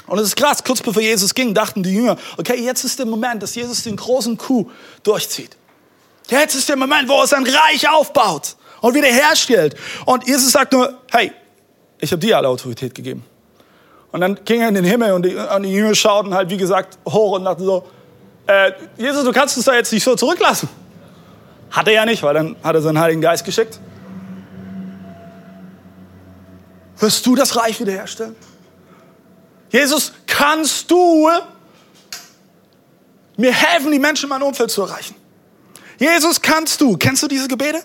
Und 0.08 0.18
es 0.18 0.30
ist 0.30 0.38
krass, 0.38 0.64
kurz 0.64 0.82
bevor 0.82 1.04
Jesus 1.04 1.36
ging, 1.36 1.54
dachten 1.54 1.84
die 1.84 1.94
Jünger, 1.94 2.18
okay, 2.38 2.56
jetzt 2.56 2.86
ist 2.86 2.98
der 2.98 3.06
Moment, 3.06 3.44
dass 3.44 3.54
Jesus 3.54 3.84
den 3.84 3.98
großen 3.98 4.38
Coup 4.38 4.72
durchzieht. 5.04 5.58
Jetzt 6.30 6.56
ist 6.56 6.70
der 6.70 6.78
Moment, 6.78 7.10
wo 7.10 7.20
er 7.20 7.28
sein 7.28 7.46
Reich 7.46 7.88
aufbaut 7.90 8.56
und 8.80 8.96
wiederherstellt. 8.96 9.76
Und 10.06 10.26
Jesus 10.26 10.54
sagt 10.54 10.72
nur, 10.72 10.98
hey, 11.12 11.34
ich 12.00 12.12
habe 12.14 12.20
dir 12.20 12.38
alle 12.38 12.48
Autorität 12.48 12.96
gegeben. 12.96 13.26
Und 14.14 14.22
dann 14.22 14.40
ging 14.46 14.62
er 14.62 14.70
in 14.70 14.76
den 14.76 14.86
Himmel 14.86 15.12
und 15.12 15.26
die, 15.26 15.36
und 15.36 15.64
die 15.64 15.74
Jünger 15.74 15.94
schauten 15.96 16.34
halt, 16.34 16.50
wie 16.50 16.58
gesagt, 16.58 16.98
hoch 17.06 17.34
und 17.34 17.44
dachten 17.44 17.66
so, 17.66 17.86
äh, 18.48 18.72
Jesus, 18.98 19.26
du 19.26 19.34
kannst 19.34 19.58
uns 19.58 19.66
da 19.66 19.76
jetzt 19.76 19.92
nicht 19.92 20.04
so 20.04 20.16
zurücklassen. 20.16 20.70
Hat 21.72 21.88
er 21.88 21.94
ja 21.94 22.06
nicht, 22.06 22.24
weil 22.24 22.34
dann 22.34 22.56
hat 22.64 22.76
er 22.76 22.82
seinen 22.82 23.00
Heiligen 23.00 23.22
Geist 23.22 23.46
geschickt. 23.46 23.80
Wirst 27.00 27.26
du 27.26 27.36
das 27.36 27.56
Reich 27.56 27.80
wiederherstellen? 27.80 28.36
Jesus, 29.70 30.14
kannst 30.26 30.90
du 30.90 31.30
mir 33.38 33.54
helfen, 33.54 33.92
die 33.92 34.00
Menschen 34.00 34.26
in 34.26 34.30
meinem 34.30 34.44
Umfeld 34.44 34.72
zu 34.72 34.82
erreichen? 34.82 35.16
Jesus, 35.98 36.42
kannst 36.42 36.82
du? 36.82 36.98
Kennst 36.98 37.24
du 37.24 37.28
diese 37.28 37.48
Gebete? 37.48 37.84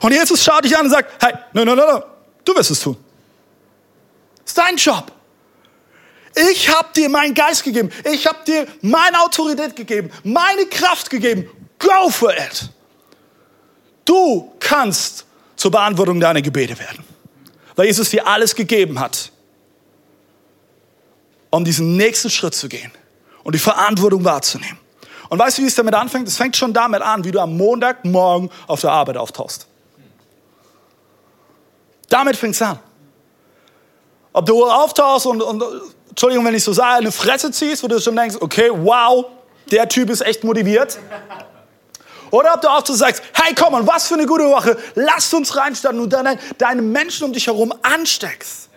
Und 0.00 0.12
Jesus 0.12 0.42
schaut 0.42 0.64
dich 0.64 0.76
an 0.76 0.86
und 0.86 0.90
sagt, 0.90 1.22
hey, 1.22 1.34
no, 1.52 1.64
no, 1.64 1.74
no, 1.74 1.84
no, 1.84 2.02
du 2.44 2.54
wirst 2.54 2.70
es 2.70 2.80
tun. 2.80 2.96
Das 4.44 4.50
ist 4.50 4.58
dein 4.58 4.76
Job. 4.76 5.12
Ich 6.52 6.68
habe 6.74 6.88
dir 6.94 7.08
meinen 7.08 7.34
Geist 7.34 7.64
gegeben. 7.64 7.90
Ich 8.04 8.26
habe 8.26 8.38
dir 8.44 8.66
meine 8.80 9.20
Autorität 9.20 9.76
gegeben, 9.76 10.10
meine 10.24 10.66
Kraft 10.66 11.10
gegeben. 11.10 11.48
Go 11.78 12.08
for 12.10 12.32
it. 12.32 12.68
Du 14.04 14.52
kannst 14.60 15.24
zur 15.56 15.70
Beantwortung 15.70 16.20
deiner 16.20 16.42
Gebete 16.42 16.78
werden, 16.78 17.04
weil 17.76 17.86
Jesus 17.86 18.10
dir 18.10 18.26
alles 18.26 18.54
gegeben 18.54 19.00
hat, 19.00 19.30
um 21.50 21.64
diesen 21.64 21.96
nächsten 21.96 22.30
Schritt 22.30 22.54
zu 22.54 22.68
gehen 22.68 22.92
und 23.44 23.54
die 23.54 23.58
Verantwortung 23.58 24.24
wahrzunehmen. 24.24 24.78
Und 25.28 25.38
weißt 25.38 25.58
du, 25.58 25.62
wie 25.62 25.66
es 25.66 25.74
damit 25.74 25.94
anfängt? 25.94 26.28
Es 26.28 26.36
fängt 26.36 26.56
schon 26.56 26.72
damit 26.72 27.02
an, 27.02 27.24
wie 27.24 27.30
du 27.30 27.40
am 27.40 27.56
Montagmorgen 27.56 28.50
auf 28.66 28.80
der 28.80 28.90
Arbeit 28.90 29.16
auftauchst. 29.16 29.66
Damit 32.08 32.36
fängt 32.36 32.54
es 32.54 32.62
an. 32.62 32.78
Ob 34.32 34.46
du 34.46 34.64
auftauchst 34.64 35.26
und, 35.26 35.42
und, 35.42 35.62
Entschuldigung, 36.10 36.44
wenn 36.44 36.54
ich 36.54 36.62
so 36.62 36.72
sage, 36.72 36.98
eine 36.98 37.12
Fresse 37.12 37.50
ziehst, 37.50 37.82
wo 37.82 37.88
du 37.88 38.00
schon 38.00 38.14
denkst, 38.14 38.36
okay, 38.40 38.70
wow, 38.72 39.26
der 39.70 39.88
Typ 39.88 40.10
ist 40.10 40.20
echt 40.20 40.44
motiviert. 40.44 40.98
Oder 42.34 42.54
ob 42.54 42.62
du 42.62 42.68
auch 42.68 42.84
so 42.84 42.94
sagst, 42.94 43.22
hey, 43.32 43.54
komm 43.54 43.70
mal, 43.70 43.86
was 43.86 44.08
für 44.08 44.14
eine 44.14 44.26
gute 44.26 44.50
Woche, 44.50 44.76
lass 44.96 45.32
uns 45.32 45.54
reinstarten 45.54 46.00
und 46.00 46.12
dann 46.12 46.36
deine 46.58 46.82
Menschen 46.82 47.26
um 47.26 47.32
dich 47.32 47.46
herum 47.46 47.72
ansteckst. 47.82 48.70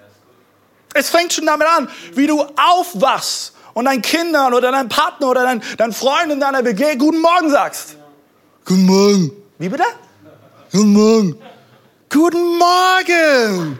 Es 0.94 1.10
fängt 1.10 1.34
schon 1.34 1.48
damit 1.48 1.68
an, 1.68 1.90
wie 2.14 2.28
du 2.28 2.46
aufwachst 2.56 3.54
und 3.74 3.86
deinen 3.86 4.04
Kindern 4.04 4.54
oder 4.54 4.72
deinem 4.72 4.90
Partner 4.90 5.30
oder 5.30 5.42
deinen, 5.42 5.64
deinen 5.76 5.92
Freunden 5.92 6.34
in 6.34 6.40
deiner 6.40 6.64
WG 6.64 6.98
Guten 6.98 7.20
Morgen 7.20 7.50
sagst. 7.50 7.96
Guten 8.64 8.86
Morgen. 8.86 9.32
Wie 9.58 9.70
bitte? 9.70 9.86
Guten 10.72 10.94
Morgen. 10.94 11.42
Guten 12.12 12.58
Morgen. 12.60 13.80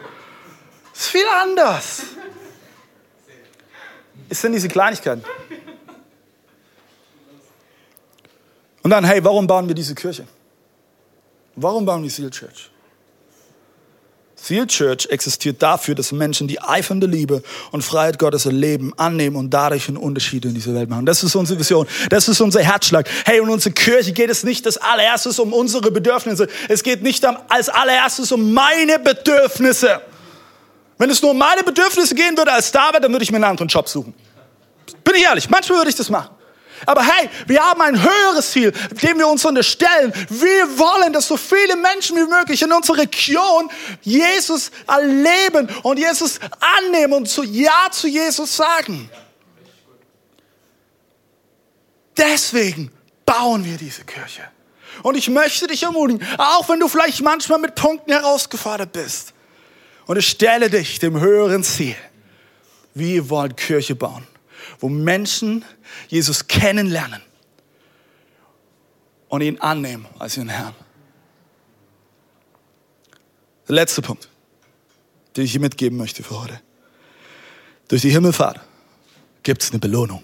Ist 0.92 1.06
viel 1.06 1.28
anders. 1.40 2.02
Es 4.28 4.42
sind 4.42 4.54
diese 4.54 4.70
Kleinigkeiten. 4.70 5.24
Und 8.88 8.92
dann, 8.92 9.04
hey, 9.04 9.22
warum 9.22 9.46
bauen 9.46 9.68
wir 9.68 9.76
diese 9.76 9.94
Kirche? 9.94 10.26
Warum 11.58 11.86
bauen 11.86 12.04
wir 12.04 12.10
Seal 12.10 12.30
Church? 12.30 12.72
Seal 14.38 14.66
Church 14.66 15.08
existiert 15.08 15.62
dafür, 15.62 15.94
dass 15.94 16.14
Menschen 16.14 16.48
die 16.48 16.62
eifernde 16.62 17.06
Liebe 17.06 17.44
und 17.72 17.82
Freiheit 17.82 18.18
Gottes 18.18 18.46
erleben, 18.46 18.94
annehmen 18.96 19.36
und 19.36 19.50
dadurch 19.50 19.90
einen 19.90 19.98
Unterschied 19.98 20.46
in 20.46 20.54
dieser 20.54 20.74
Welt 20.74 20.90
machen. 20.90 21.06
Das 21.06 21.22
ist 21.22 21.36
unsere 21.36 21.60
Vision. 21.60 21.86
Das 22.10 22.30
ist 22.30 22.40
unser 22.40 22.62
Herzschlag. 22.62 23.10
Hey, 23.26 23.40
in 23.40 23.50
unserer 23.50 23.74
Kirche 23.74 24.14
geht 24.14 24.30
es 24.30 24.46
nicht 24.46 24.66
als 24.66 24.78
allererstes 24.78 25.38
um 25.38 25.52
unsere 25.52 25.92
Bedürfnisse. 25.92 26.48
Es 26.70 26.82
geht 26.82 27.04
nicht 27.04 27.26
als 27.50 27.68
allererstes 27.68 28.32
um 28.32 28.54
meine 28.54 29.00
Bedürfnisse. 29.00 30.00
Wenn 30.98 31.10
es 31.10 31.22
nur 31.22 31.32
um 31.32 31.38
meine 31.38 31.62
Bedürfnisse 31.62 32.16
gehen 32.16 32.38
würde 32.38 32.54
als 32.54 32.72
David, 32.72 33.04
dann 33.04 33.12
würde 33.12 33.24
ich 33.24 33.32
mir 33.32 33.36
einen 33.36 33.44
anderen 33.44 33.68
Job 33.68 33.90
suchen. 33.90 34.14
Bin 35.04 35.14
ich 35.14 35.26
ehrlich, 35.26 35.50
manchmal 35.50 35.80
würde 35.80 35.90
ich 35.90 35.98
das 35.98 36.10
machen. 36.10 36.37
Aber 36.86 37.04
hey, 37.04 37.30
wir 37.48 37.62
haben 37.62 37.82
ein 37.82 38.02
höheres 38.02 38.52
Ziel, 38.52 38.72
dem 39.02 39.18
wir 39.18 39.28
uns 39.28 39.44
unterstellen. 39.46 40.14
Wir 40.30 40.78
wollen, 40.78 41.14
dass 41.14 41.28
so 41.28 41.38
viele 41.38 41.76
Menschen 41.76 42.18
wie 42.18 42.30
möglich 42.30 42.62
in 42.62 42.72
unserer 42.72 42.98
Region 42.98 43.70
Jesus 44.02 44.72
erleben 44.88 45.70
und 45.84 45.98
Jesus 45.98 46.40
annehmen 46.78 47.14
und 47.14 47.30
zu 47.30 47.44
Ja 47.44 47.90
zu 47.92 48.08
Jesus 48.08 48.56
sagen. 48.56 49.10
Deswegen 52.18 52.92
bauen 53.26 53.64
wir 53.64 53.78
diese 53.78 54.04
Kirche. 54.04 54.44
Und 55.04 55.16
ich 55.16 55.30
möchte 55.30 55.68
dich 55.68 55.84
ermutigen, 55.84 56.26
auch 56.38 56.68
wenn 56.70 56.80
du 56.80 56.88
vielleicht 56.88 57.22
manchmal 57.22 57.60
mit 57.60 57.76
Punkten 57.76 58.12
herausgefordert 58.12 58.92
bist. 58.92 59.34
Und 60.08 60.18
ich 60.18 60.28
stelle 60.28 60.70
dich 60.70 61.00
dem 61.00 61.20
höheren 61.20 61.64
Ziel. 61.64 61.96
Wir 62.94 63.30
wollen 63.30 63.56
Kirche 63.56 63.94
bauen, 63.94 64.26
wo 64.80 64.90
Menschen 64.90 65.66
Jesus 66.08 66.48
kennenlernen 66.48 67.22
und 69.30 69.42
ihn 69.42 69.60
annehmen 69.60 70.06
als 70.20 70.38
ihren 70.38 70.50
Herrn. 70.50 70.76
Der 73.68 73.76
letzte 73.76 74.02
Punkt, 74.02 74.30
den 75.36 75.46
ich 75.46 75.52
dir 75.52 75.60
mitgeben 75.60 75.98
möchte 75.98 76.24
für 76.24 76.40
heute. 76.40 76.62
Durch 77.88 78.02
die 78.02 78.10
Himmelfahrt 78.10 78.60
gibt 79.44 79.62
es 79.64 79.72
eine 79.72 79.80
Belohnung. 79.80 80.24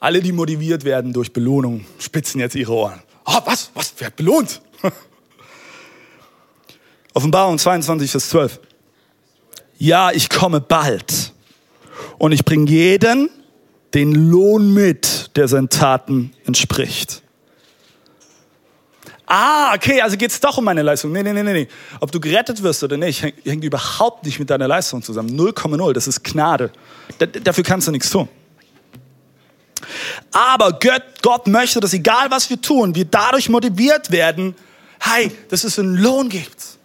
Alle, 0.00 0.20
die 0.20 0.32
motiviert 0.32 0.84
werden 0.84 1.12
durch 1.12 1.32
Belohnung, 1.32 1.86
spitzen 1.98 2.40
jetzt 2.40 2.54
ihre 2.54 2.72
Ohren. 2.72 3.02
Oh, 3.24 3.40
was? 3.44 3.70
Was? 3.74 3.94
Wer 3.98 4.08
hat 4.08 4.16
belohnt? 4.16 4.60
Offenbarung 7.14 7.58
22, 7.58 8.10
Vers 8.10 8.28
12. 8.28 8.60
Ja, 9.78 10.10
ich 10.12 10.28
komme 10.28 10.60
bald 10.60 11.32
und 12.18 12.32
ich 12.32 12.44
bringe 12.44 12.70
jeden 12.70 13.30
den 13.94 14.14
Lohn 14.14 14.74
mit, 14.74 15.30
der 15.36 15.48
seinen 15.48 15.68
Taten 15.68 16.32
entspricht. 16.44 17.22
Ah, 19.26 19.74
okay, 19.74 20.00
also 20.00 20.16
geht 20.16 20.30
es 20.30 20.38
doch 20.38 20.56
um 20.58 20.64
meine 20.64 20.82
Leistung. 20.82 21.10
Nee, 21.10 21.22
nee, 21.22 21.32
nee, 21.32 21.42
nee. 21.42 21.68
Ob 21.98 22.12
du 22.12 22.20
gerettet 22.20 22.62
wirst 22.62 22.84
oder 22.84 22.96
nicht, 22.96 23.22
hängt, 23.22 23.64
überhaupt 23.64 24.24
nicht 24.24 24.38
mit 24.38 24.50
deiner 24.50 24.68
Leistung 24.68 25.02
zusammen. 25.02 25.30
0,0, 25.30 25.92
das 25.92 26.06
ist 26.06 26.22
Gnade. 26.22 26.70
D 27.20 27.26
dafür 27.26 27.64
kannst 27.64 27.88
du 27.88 27.92
nichts 27.92 28.08
tun. 28.08 28.28
Aber 30.30 30.78
Gott, 30.78 31.02
Gott 31.22 31.46
möchte, 31.48 31.80
dass 31.80 31.92
egal 31.92 32.30
was 32.30 32.48
wir 32.48 32.60
tun, 32.60 32.94
wir 32.94 33.04
dadurch 33.04 33.48
motiviert 33.48 34.12
werden, 34.12 34.54
hey, 35.00 35.32
dass 35.48 35.64
es 35.64 35.78
einen 35.78 35.96
Lohn 35.96 36.28
gibt. 36.28 36.78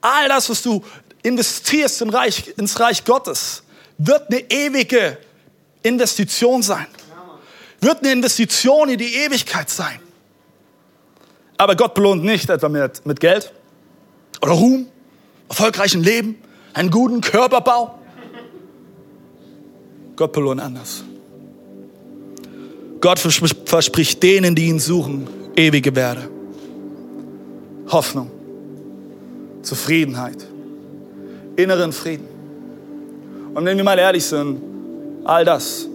All 0.00 0.28
das, 0.28 0.48
was 0.48 0.62
du 0.62 0.82
investierst 1.22 2.02
in 2.02 2.10
Reich, 2.10 2.54
ins 2.56 2.78
Reich 2.78 3.04
Gottes, 3.04 3.62
wird 3.98 4.30
eine 4.30 4.50
ewige 4.50 5.18
Investition 5.82 6.62
sein. 6.62 6.86
Wird 7.80 7.98
eine 8.00 8.12
Investition 8.12 8.88
in 8.88 8.98
die 8.98 9.14
Ewigkeit 9.14 9.70
sein. 9.70 10.00
Aber 11.56 11.74
Gott 11.76 11.94
belohnt 11.94 12.24
nicht 12.24 12.48
etwa 12.48 12.68
mit, 12.68 13.04
mit 13.04 13.20
Geld 13.20 13.52
oder 14.40 14.52
Ruhm, 14.52 14.86
erfolgreichen 15.48 16.02
Leben, 16.02 16.36
einen 16.72 16.90
guten 16.90 17.20
Körperbau. 17.20 17.98
Gott 20.16 20.32
belohnt 20.32 20.60
anders. 20.60 21.02
Gott 23.00 23.20
verspricht 23.20 24.22
denen, 24.22 24.54
die 24.54 24.66
ihn 24.66 24.80
suchen, 24.80 25.28
ewige 25.54 25.94
Werde, 25.94 26.28
Hoffnung, 27.88 28.30
Zufriedenheit, 29.62 30.47
inneren 31.58 31.92
Frieden. 31.92 32.26
Und 33.54 33.64
wenn 33.64 33.76
wir 33.76 33.84
mal 33.84 33.98
ehrlich 33.98 34.24
sind, 34.24 34.60
all 35.24 35.44
das 35.44 35.86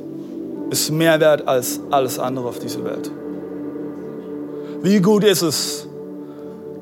ist 0.70 0.92
mehr 0.92 1.20
wert 1.20 1.48
als 1.48 1.80
alles 1.90 2.20
andere 2.20 2.48
auf 2.48 2.60
dieser 2.60 2.84
Welt. 2.84 3.10
Wie 4.82 5.00
gut 5.00 5.24
ist 5.24 5.42
es, 5.42 5.88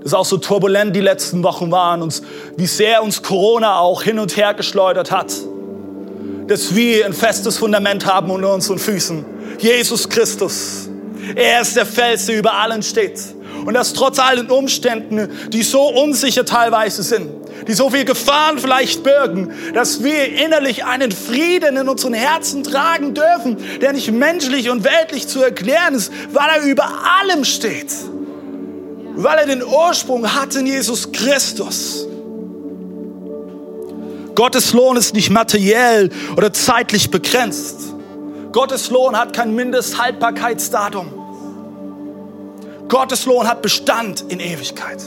dass 0.04 0.14
auch 0.14 0.26
so 0.26 0.38
turbulent 0.38 0.96
die 0.96 1.02
letzten 1.02 1.44
Wochen 1.44 1.72
waren 1.72 2.02
und 2.02 2.22
wie 2.58 2.66
sehr 2.66 3.04
uns 3.04 3.22
Corona 3.22 3.80
auch 3.80 4.02
hin 4.02 4.18
und 4.18 4.36
her 4.36 4.54
geschleudert 4.54 5.12
hat 5.12 5.32
dass 6.52 6.76
wir 6.76 7.06
ein 7.06 7.14
festes 7.14 7.58
Fundament 7.58 8.06
haben 8.06 8.30
unter 8.30 8.54
unseren 8.54 8.78
Füßen. 8.78 9.24
Jesus 9.60 10.10
Christus. 10.10 10.90
Er 11.34 11.62
ist 11.62 11.78
der 11.78 11.86
Fels, 11.86 12.26
der 12.26 12.38
über 12.38 12.54
allen 12.54 12.84
steht. 12.84 13.22
Und 13.66 13.74
das 13.74 13.94
trotz 13.94 14.20
allen 14.20 14.50
Umständen, 14.52 15.30
die 15.50 15.64
so 15.64 15.88
unsicher 15.88 16.44
teilweise 16.44 17.04
sind, 17.04 17.30
die 17.68 17.74
so 17.74 17.90
viel 17.90 18.06
Gefahren 18.06 18.58
vielleicht 18.58 19.04
birgen, 19.04 19.54
dass 19.74 20.04
wir 20.04 20.34
innerlich 20.34 20.86
einen 20.86 21.12
Frieden 21.12 21.78
in 21.78 21.90
unseren 21.90 22.14
Herzen 22.14 22.64
tragen 22.64 23.14
dürfen, 23.14 23.58
der 23.82 23.94
nicht 23.94 24.12
menschlich 24.12 24.70
und 24.70 24.84
weltlich 24.84 25.28
zu 25.28 25.42
erklären 25.42 25.94
ist, 25.96 26.12
weil 26.32 26.50
er 26.56 26.64
über 26.64 26.86
allem 27.22 27.46
steht. 27.46 27.94
Weil 29.16 29.40
er 29.40 29.46
den 29.46 29.64
Ursprung 29.64 30.34
hat 30.34 30.56
in 30.56 30.66
Jesus 30.66 31.12
Christus. 31.12 32.08
Gottes 34.36 34.74
Lohn 34.74 34.98
ist 34.98 35.14
nicht 35.14 35.30
materiell 35.30 36.10
oder 36.38 36.54
zeitlich 36.54 37.12
begrenzt. 37.12 37.94
Gottes 38.52 38.90
Lohn 38.90 39.18
hat 39.18 39.34
kein 39.34 39.54
Mindesthaltbarkeitsdatum. 39.56 41.14
Gottes 42.88 43.26
Lohn 43.26 43.48
hat 43.48 43.62
Bestand 43.62 44.26
in 44.30 44.40
Ewigkeit. 44.40 45.02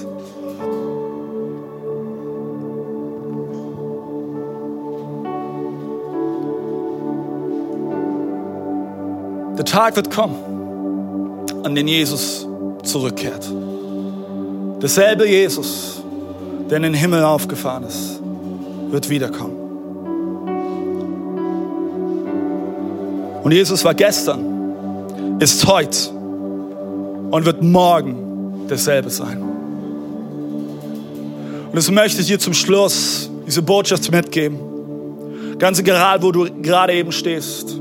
Der 9.56 9.64
Tag 9.64 9.96
wird 9.96 10.10
kommen, 10.10 10.36
an 11.64 11.74
den 11.74 11.88
Jesus 11.88 12.46
zurückkehrt. 12.82 13.48
Derselbe 14.82 15.28
Jesus, 15.28 16.02
der 16.68 16.78
in 16.78 16.82
den 16.84 16.94
Himmel 16.94 17.22
aufgefahren 17.22 17.84
ist 17.84 18.20
wird 18.94 19.10
wiederkommen. 19.10 19.56
Und 23.42 23.52
Jesus 23.52 23.84
war 23.84 23.92
gestern, 23.92 25.36
ist 25.40 25.66
heute 25.66 26.10
und 27.30 27.44
wird 27.44 27.62
morgen 27.62 28.66
derselbe 28.70 29.10
sein. 29.10 29.42
Und 31.66 31.74
das 31.74 31.90
möchte 31.90 32.22
ich 32.22 32.28
dir 32.28 32.38
zum 32.38 32.54
Schluss 32.54 33.28
diese 33.46 33.60
Botschaft 33.60 34.10
mitgeben. 34.10 34.58
Ganz 35.58 35.78
egal, 35.80 36.22
wo 36.22 36.30
du 36.30 36.46
gerade 36.62 36.94
eben 36.94 37.12
stehst, 37.12 37.80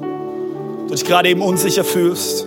du 0.94 0.98
dich 0.98 1.06
gerade 1.08 1.28
eben 1.28 1.42
unsicher 1.42 1.84
fühlst, 1.84 2.46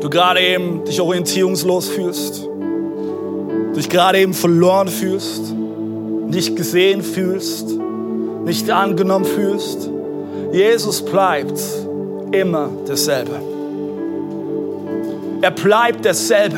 du 0.00 0.08
gerade 0.08 0.40
eben 0.40 0.86
dich 0.86 1.02
orientierungslos 1.02 1.90
fühlst, 1.90 2.46
du 2.46 3.72
dich 3.74 3.90
gerade 3.90 4.20
eben 4.20 4.32
verloren 4.32 4.88
fühlst, 4.88 5.52
nicht 6.28 6.56
gesehen 6.56 7.02
fühlst, 7.02 7.68
nicht 8.46 8.70
angenommen 8.70 9.26
fühlst. 9.26 9.90
Jesus 10.50 11.04
bleibt 11.04 11.60
immer 12.32 12.70
derselbe. 12.88 13.38
Er 15.42 15.50
bleibt 15.50 16.06
derselbe 16.06 16.56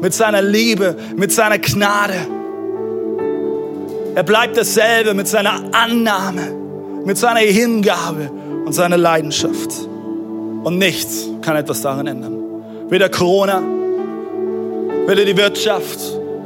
mit 0.00 0.12
seiner 0.14 0.42
Liebe, 0.42 0.96
mit 1.14 1.30
seiner 1.30 1.58
Gnade. 1.58 2.26
Er 4.16 4.24
bleibt 4.24 4.56
derselbe 4.56 5.14
mit 5.14 5.28
seiner 5.28 5.62
Annahme, 5.70 6.52
mit 7.04 7.16
seiner 7.16 7.38
Hingabe 7.38 8.30
und 8.66 8.72
seiner 8.72 8.98
Leidenschaft. 8.98 9.70
Und 10.64 10.78
nichts 10.78 11.28
kann 11.40 11.56
etwas 11.56 11.80
daran 11.80 12.06
ändern. 12.06 12.36
Weder 12.90 13.08
Corona, 13.08 13.62
weder 15.06 15.24
die 15.24 15.36
Wirtschaft, 15.36 15.98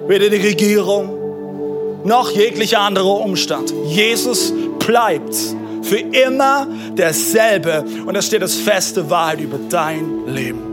weder 0.06 0.28
die 0.28 0.36
Regierung, 0.36 1.16
noch 2.04 2.30
jeglicher 2.30 2.80
anderer 2.80 3.20
Umstand. 3.20 3.72
Jesus 3.86 4.52
bleibt 4.86 5.34
für 5.82 5.98
immer 5.98 6.66
derselbe 6.92 7.84
und 8.06 8.14
das 8.14 8.26
steht 8.26 8.42
als 8.42 8.54
feste 8.54 9.08
Wahrheit 9.08 9.40
über 9.40 9.58
dein 9.68 10.26
Leben. 10.26 10.69